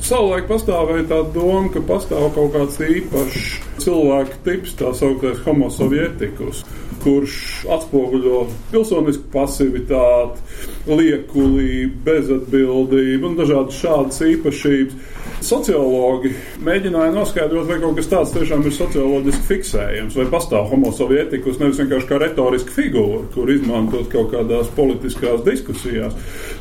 Savulaik 0.00 0.46
pastāvēja 0.48 1.04
tā 1.10 1.18
doma, 1.34 1.68
ka 1.74 1.82
pastāv 1.84 2.30
kaut 2.34 2.54
kāds 2.54 2.78
īpašs 2.80 3.48
cilvēku 3.84 4.38
tips, 4.46 4.76
tā 4.80 4.92
sauktais 4.96 5.42
homo 5.44 5.68
sovietikus, 5.72 6.62
kurš 7.04 7.36
atspoguļo 7.76 8.42
pilsonisku 8.72 9.28
pasivitāti, 9.32 10.40
liekulību, 10.88 12.00
bezatbildību 12.06 13.28
un 13.28 13.36
dažādas 13.38 13.80
šādas 13.80 14.22
īpašības. 14.24 15.16
Sociologi 15.44 16.34
mēģināja 16.64 17.14
noskaidrot, 17.14 17.68
vai 17.68 17.78
kaut 17.80 17.96
kas 17.96 18.10
tāds 18.10 18.32
tiešām 18.34 18.64
ir 18.68 18.74
socioloģiski 18.76 19.46
fiksējams, 19.48 20.16
vai 20.20 20.26
pastāv 20.32 20.68
homo 20.72 20.92
sovietikus 20.96 21.60
nevis 21.60 21.80
vienkārši 21.80 22.10
kā 22.10 22.18
retoriska 22.20 22.74
figūra, 22.76 23.22
kur 23.36 23.52
izmantot 23.52 24.10
kaut 24.12 24.32
kādās 24.34 24.68
politiskās 24.76 25.44
diskusijās, 25.46 26.16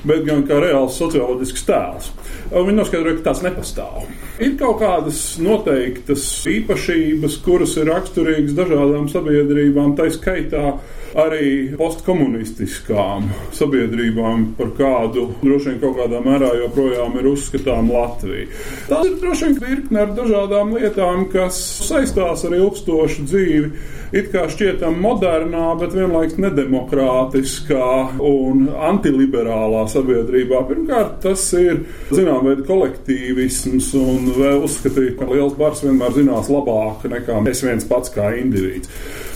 bet 0.07 0.23
gan 0.27 0.45
kā 0.47 0.61
reāls 0.63 0.99
socioloģisks 1.01 1.67
tēls. 1.67 2.13
Viņi 2.49 2.77
noskaidroja, 2.79 3.19
ka 3.19 3.27
tāds 3.29 3.43
nepastāv. 3.45 4.05
Ir 4.41 4.55
kaut 4.57 4.79
kādas 4.81 5.19
noteiktas 5.41 6.23
īpašības, 6.49 7.35
kuras 7.45 7.75
ir 7.77 7.91
raksturīgas 7.91 8.55
dažādām 8.57 9.05
sabiedrībām, 9.11 9.93
tā 9.99 10.07
skaitā 10.13 10.79
arī 11.17 11.75
postkomunistiskām 11.79 13.29
sabiedrībām, 13.55 14.49
par 14.57 14.73
kādu 14.77 15.29
droši 15.41 15.73
vien 15.73 15.79
kaut 15.83 15.97
kādā 15.99 16.21
mērā 16.25 16.51
joprojām 16.63 17.15
ir 17.19 17.29
uzskatām 17.31 17.89
Latvija. 17.93 18.49
Tā 18.89 19.01
ir 19.07 19.15
droši 19.21 19.47
vien 19.47 19.61
virkne 19.63 20.03
ar 20.03 20.13
dažādām 20.17 20.75
lietām, 20.77 21.25
kas 21.33 21.57
saistās 21.87 22.45
ar 22.45 22.57
ilgstošu 22.57 23.25
dzīvi. 23.29 23.71
It 24.09 24.31
kā 24.33 24.47
šķietam 24.49 24.95
modernā, 25.03 25.67
bet 25.77 25.93
vienlaikus 25.93 26.39
nedemokrātiskā 26.41 27.89
un 28.25 28.65
antiliberālā 28.89 29.83
sabiedrībā. 29.91 30.63
Pirmkārt, 30.69 31.19
tas 31.27 31.43
ir 31.53 31.83
zinām 32.09 32.47
veidu 32.49 32.65
kolektīvisms 32.65 33.91
un 34.01 34.31
vēl 34.33 34.65
uzskatīt, 34.65 35.13
ka 35.19 35.29
liels 35.29 35.53
bars 35.59 35.85
vienmēr 35.85 36.17
zinās 36.17 36.49
labāk 36.49 37.05
nekā 37.09 37.37
es 37.49 37.61
viens 37.65 37.85
pats 37.89 38.09
kā 38.13 38.31
indivīds. 38.41 38.89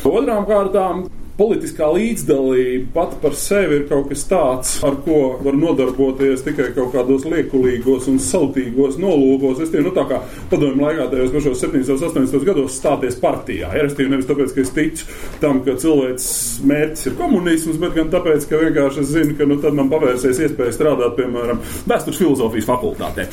Otrām 0.09 0.47
kārtām 0.49 1.05
Politiskā 1.34 1.88
līdzdalība 1.89 2.91
pati 2.93 3.15
par 3.24 3.34
sevi 3.34 3.80
ir 3.80 3.86
kaut 3.89 4.12
kas 4.12 4.22
tāds, 4.30 4.74
ar 4.86 5.00
ko 5.02 5.39
var 5.41 5.56
nodarboties 5.58 6.43
tikai 6.46 6.67
kaut 6.76 6.91
kādos 6.93 7.24
liekulīgos 7.26 8.06
un 8.12 8.19
sautīgos 8.22 9.00
nolūkos. 9.02 9.63
Es 9.65 9.72
tie, 9.74 9.82
nu, 9.82 9.89
tā 9.96 10.04
kā 10.12 10.19
padomju 10.52 10.86
laikā, 10.86 11.08
tajos 11.10 11.34
pašos 11.34 11.63
70, 11.65 12.06
80 12.12 12.46
gados 12.46 12.78
stāties 12.78 13.17
partijā. 13.17 13.72
Ja, 13.74 13.88
es 13.88 13.98
nevis 13.98 14.30
tāpēc, 14.30 14.54
ka 14.54 14.62
es 14.62 14.74
ticu 14.76 15.08
tam, 15.41 15.63
ka 15.65 15.74
cilvēks 15.82 16.28
mērķis 16.69 17.10
ir 17.10 17.17
komunisms, 17.17 17.82
bet 17.82 17.98
gan 17.98 18.13
tāpēc, 18.13 18.46
ka 18.52 18.62
vienkārši 18.62 19.02
es 19.02 19.12
zinu, 19.15 19.34
ka 19.39 19.50
nu, 19.50 19.58
tad 19.65 19.74
man 19.80 19.89
pavērsies 19.89 20.43
iespēja 20.46 20.78
strādāt, 20.78 21.17
piemēram, 21.17 21.65
vēstures 21.89 22.22
filozofijas 22.22 22.69
fakultātē. 22.69 23.26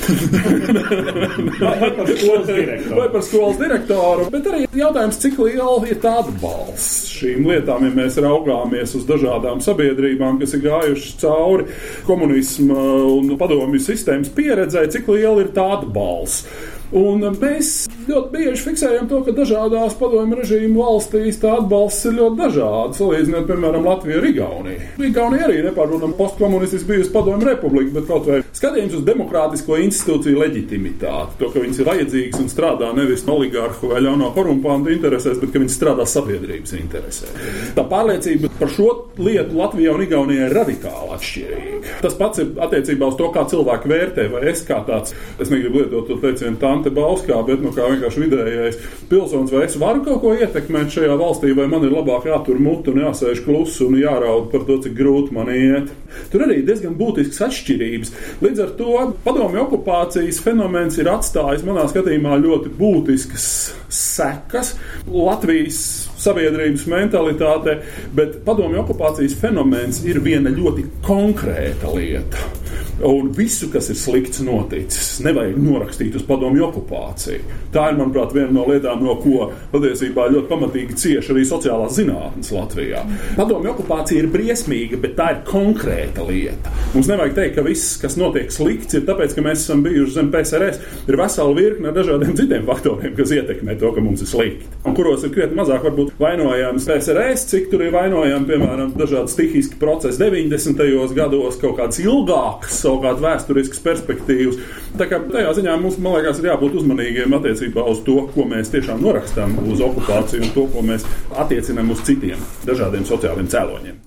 Vai 1.60 1.92
par 2.00 2.08
skolas 2.16 2.48
direktoru. 2.48 2.96
Vai 2.96 3.12
par 3.12 3.28
skolas 3.28 3.60
direktoru. 3.60 4.32
Bet 4.32 4.50
arī 4.54 4.64
jautājums, 4.72 5.20
cik 5.20 5.40
liela 5.44 5.78
ir 5.84 6.00
tā 6.00 6.16
atbalsts 6.24 7.10
šīm 7.20 7.44
lietām 7.50 7.84
ja 7.90 7.96
mēs 7.98 8.18
raugāmies 8.22 8.96
uz 8.98 9.06
dažādām 9.08 9.62
sabiedrībām, 9.64 10.40
kas 10.40 10.54
ir 10.56 10.64
gājušas 10.66 11.16
cauri 11.22 11.70
komunisma 12.06 12.82
un 13.10 13.32
padomju 13.40 13.82
sistēmas 13.82 14.32
pieredzē, 14.34 14.86
cik 14.92 15.10
liela 15.10 15.42
ir 15.44 15.54
tā 15.56 15.66
atbalsts. 15.78 16.46
Un 16.90 17.22
mēs 17.22 17.84
ļoti 18.08 18.32
bieži 18.34 18.64
fiksējam 18.64 19.06
to, 19.10 19.20
ka 19.22 19.34
dažādās 19.34 19.94
padomju 19.98 20.40
režīmu 20.40 20.82
valstīs 20.82 21.38
tā 21.38 21.52
atbalsts 21.60 22.08
ir 22.10 22.16
ļoti 22.16 22.38
dažāds. 22.40 22.98
Salīdzinot, 22.98 23.46
piemēram, 23.46 23.86
Latviju 23.86 24.18
ar 24.18 24.26
Igauniju. 24.26 24.88
Igaunija 25.06 25.46
arī 25.46 25.60
nepārprotami 25.68 26.18
postkomunistiski 26.18 26.90
bijusi 26.90 27.12
padomju 27.14 27.46
republika, 27.46 27.94
bet 28.00 28.10
kaut 28.10 28.26
vai 28.26 28.40
skatījums 28.56 28.96
uz 28.98 29.04
demokrātisko 29.06 29.78
institūciju 29.84 30.40
leģitimitāti, 30.40 31.38
to, 31.40 31.50
ka 31.52 31.62
viņas 31.62 31.80
ir 31.80 31.90
vajadzīgas 31.90 32.42
un 32.42 32.50
strādā 32.50 32.90
nevis 32.96 33.26
oligārhu 33.30 33.92
vai 33.92 34.02
ļauno 34.04 34.30
korumpantu 34.36 34.94
interesēs, 34.94 35.38
bet 35.42 35.52
ka 35.52 35.62
viņas 35.62 35.78
strādā 35.78 36.06
sabiedrības 36.08 36.74
interesēs. 36.78 37.34
Tā 37.76 37.84
pārliecība 37.90 38.50
par 38.58 38.72
šo 38.74 38.88
lietu 39.20 39.58
Latvijā 39.58 39.94
un 39.94 40.04
Igaunijā 40.04 40.48
ir 40.48 40.56
radikāli 40.56 41.14
atšķirīga. 41.16 41.94
Tas 42.04 42.16
pats 42.18 42.42
ir 42.42 42.52
attiecībā 42.66 43.10
uz 43.10 43.18
to, 43.18 43.30
kā 43.34 43.44
cilvēki 43.50 43.90
vērtē, 43.90 44.26
vai 44.32 44.42
es 44.50 44.64
kā 44.66 44.80
tāds, 44.88 45.14
es 45.40 45.52
negribu 45.52 45.82
lietot 45.84 46.08
to 46.10 46.18
teicienu 46.22 46.58
tā 46.60 46.72
Ante 46.74 46.92
Bauskā, 46.94 47.40
bet 47.46 47.62
nu, 47.64 47.72
kā 47.76 47.88
vienkārši 47.90 48.24
vidējais 48.24 48.80
pilsonis, 49.10 49.54
vai 49.54 49.64
es 49.66 49.78
varu 49.80 50.04
kaut 50.06 50.20
ko 50.24 50.34
ietekmēt 50.36 50.92
šajā 50.94 51.16
valstī, 51.20 51.52
vai 51.56 51.68
man 51.70 51.86
ir 51.86 51.94
labāk 51.94 52.28
jātur 52.30 52.60
mutu 52.62 52.94
un 52.94 53.04
jāsēž 53.06 53.44
klusu 53.46 53.88
un 53.88 53.98
jāraud 54.00 54.50
par 54.52 54.66
to, 54.68 54.78
cik 54.84 54.96
grūti 54.98 55.36
man 55.36 55.50
iet. 55.54 55.90
Tur 56.32 56.44
arī 56.46 56.60
diezgan 56.66 56.96
būtisks 56.98 57.40
atšķirības. 57.46 58.14
Līdz 58.40 58.60
ar 58.64 58.70
to 58.78 58.92
padomju 59.24 59.66
okupācijas 59.66 60.38
fenomens 60.40 60.96
ir 60.96 61.10
atstājis 61.12 61.64
manā 61.66 61.82
skatījumā 61.90 62.38
ļoti 62.40 62.72
būtiskas 62.78 63.48
sekas 63.92 64.72
Latvijas 65.04 65.82
sabiedrības 66.20 66.86
mentalitātē, 66.88 67.76
bet 68.16 68.40
padomju 68.46 68.80
okupācijas 68.86 69.36
fenomens 69.42 70.00
ir 70.08 70.22
viena 70.24 70.52
ļoti 70.56 70.86
konkrēta 71.04 71.92
lieta. 71.92 72.59
Un 73.06 73.30
visu, 73.32 73.70
kas 73.72 73.88
ir 73.88 73.96
slikts 73.96 74.42
noticis, 74.44 75.14
nevajag 75.24 75.56
norakstīt 75.56 76.16
uz 76.18 76.24
padomju 76.28 76.66
okupāciju. 76.66 77.56
Tā 77.72 77.86
ir, 77.88 77.96
manuprāt, 77.96 78.34
viena 78.36 78.52
no 78.52 78.66
lietām, 78.68 79.00
no 79.00 79.14
ko 79.22 79.46
patiesībā 79.72 80.26
ļoti 80.34 80.50
pamatīgi 80.50 80.96
cieši 81.00 81.32
arī 81.32 81.44
sociālās 81.48 81.96
zinātnes 81.96 82.50
Latvijā. 82.52 83.00
Padomju 83.38 83.72
okupācija 83.72 84.20
ir 84.20 84.28
briesmīga, 84.34 84.98
bet 85.00 85.14
tā 85.16 85.30
ir 85.32 85.40
konkrēta 85.48 86.26
lieta. 86.28 86.74
Mums 86.92 87.08
nevajag 87.08 87.38
teikt, 87.38 87.54
ka 87.56 87.64
viss, 87.64 87.94
kas 88.02 88.18
notiek 88.20 88.52
slikts, 88.52 88.98
ir 88.98 89.06
tāpēc, 89.08 89.32
ka 89.36 89.46
mēs 89.46 89.64
esam 89.64 89.84
bijuši 89.86 90.16
zem 90.18 90.28
PSRS. 90.34 90.84
Ir 91.08 91.20
vesela 91.22 91.56
virkne 91.56 91.88
ar 91.88 91.96
dažādiem 91.96 92.36
citiem 92.36 92.68
faktoriem, 92.68 93.16
kas 93.16 93.32
ietekmē 93.38 93.78
to, 93.80 93.94
ka 93.96 94.04
mums 94.04 94.26
ir 94.26 94.32
slikti. 94.34 94.68
Un 94.84 94.98
kuros 94.98 95.24
ir 95.24 95.32
krietni 95.32 95.56
mazāk 95.56 95.88
varbūt 95.88 96.12
vainojams 96.20 96.90
PSRS, 96.90 97.48
cik 97.54 97.72
tur 97.72 97.86
ir 97.86 97.96
vainojami, 97.96 98.48
piemēram, 98.50 98.92
dažādi 98.98 99.32
stihiski 99.32 99.80
procesi 99.80 100.20
90. 100.20 100.84
gados, 101.16 101.56
kaut 101.62 101.78
kāds 101.80 102.02
ilgāks 102.02 102.82
kaut 102.90 103.02
kādas 103.06 103.24
vēsturiskas 103.24 103.82
perspektīvas. 103.86 104.60
Tā 104.98 105.08
kā 105.10 105.22
tajā 105.30 105.54
ziņā 105.60 105.78
mums, 105.80 105.98
man 106.02 106.18
liekas, 106.18 106.42
ir 106.42 106.50
jābūt 106.50 106.78
uzmanīgiem 106.82 107.38
attiecībā 107.38 107.86
uz 107.92 108.02
to, 108.06 108.20
ko 108.34 108.46
mēs 108.50 108.72
tiešām 108.74 109.02
norakstām 109.04 109.56
uz 109.70 109.82
okupāciju 109.86 110.46
un 110.46 110.54
to, 110.56 110.68
ko 110.74 110.84
mēs 110.86 111.06
attiecinām 111.38 111.92
uz 111.94 112.02
citiem 112.08 112.42
dažādiem 112.66 113.06
sociāliem 113.08 113.50
cēloņiem. 113.50 114.00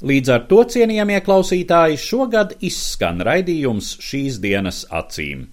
Līdz 0.00 0.30
ar 0.32 0.44
to, 0.48 0.62
cienījamie 0.64 1.18
klausītāji, 1.20 1.98
šogad 2.00 2.54
izskan 2.64 3.20
raidījums 3.26 3.98
šīs 4.00 4.38
dienas 4.40 4.86
acīm. 4.88 5.50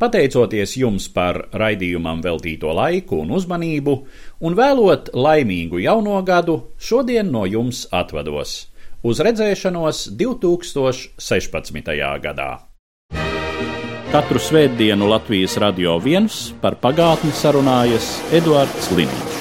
Pateicoties 0.00 0.74
jums 0.80 1.08
par 1.12 1.38
raidījumam 1.56 2.20
veltīto 2.24 2.72
laiku 2.76 3.22
un 3.24 3.32
uzmanību, 3.36 3.96
un 4.44 4.56
vēlot 4.56 5.10
laimīgu 5.16 5.80
jauno 5.84 6.20
gadu, 6.28 6.58
šodien 6.76 7.32
no 7.32 7.44
jums 7.48 7.86
atvados. 7.92 8.66
Uz 9.06 9.20
redzēšanos 9.22 10.00
2016. 10.18 11.92
gadā! 12.24 12.48
Katru 14.10 14.42
svētdienu 14.42 15.06
Latvijas 15.12 15.54
radio 15.62 15.94
viens 16.02 16.40
par 16.64 16.80
pagātni 16.82 17.30
sarunājas 17.30 18.16
Eduards 18.34 18.90
Liniņš. 18.98 19.35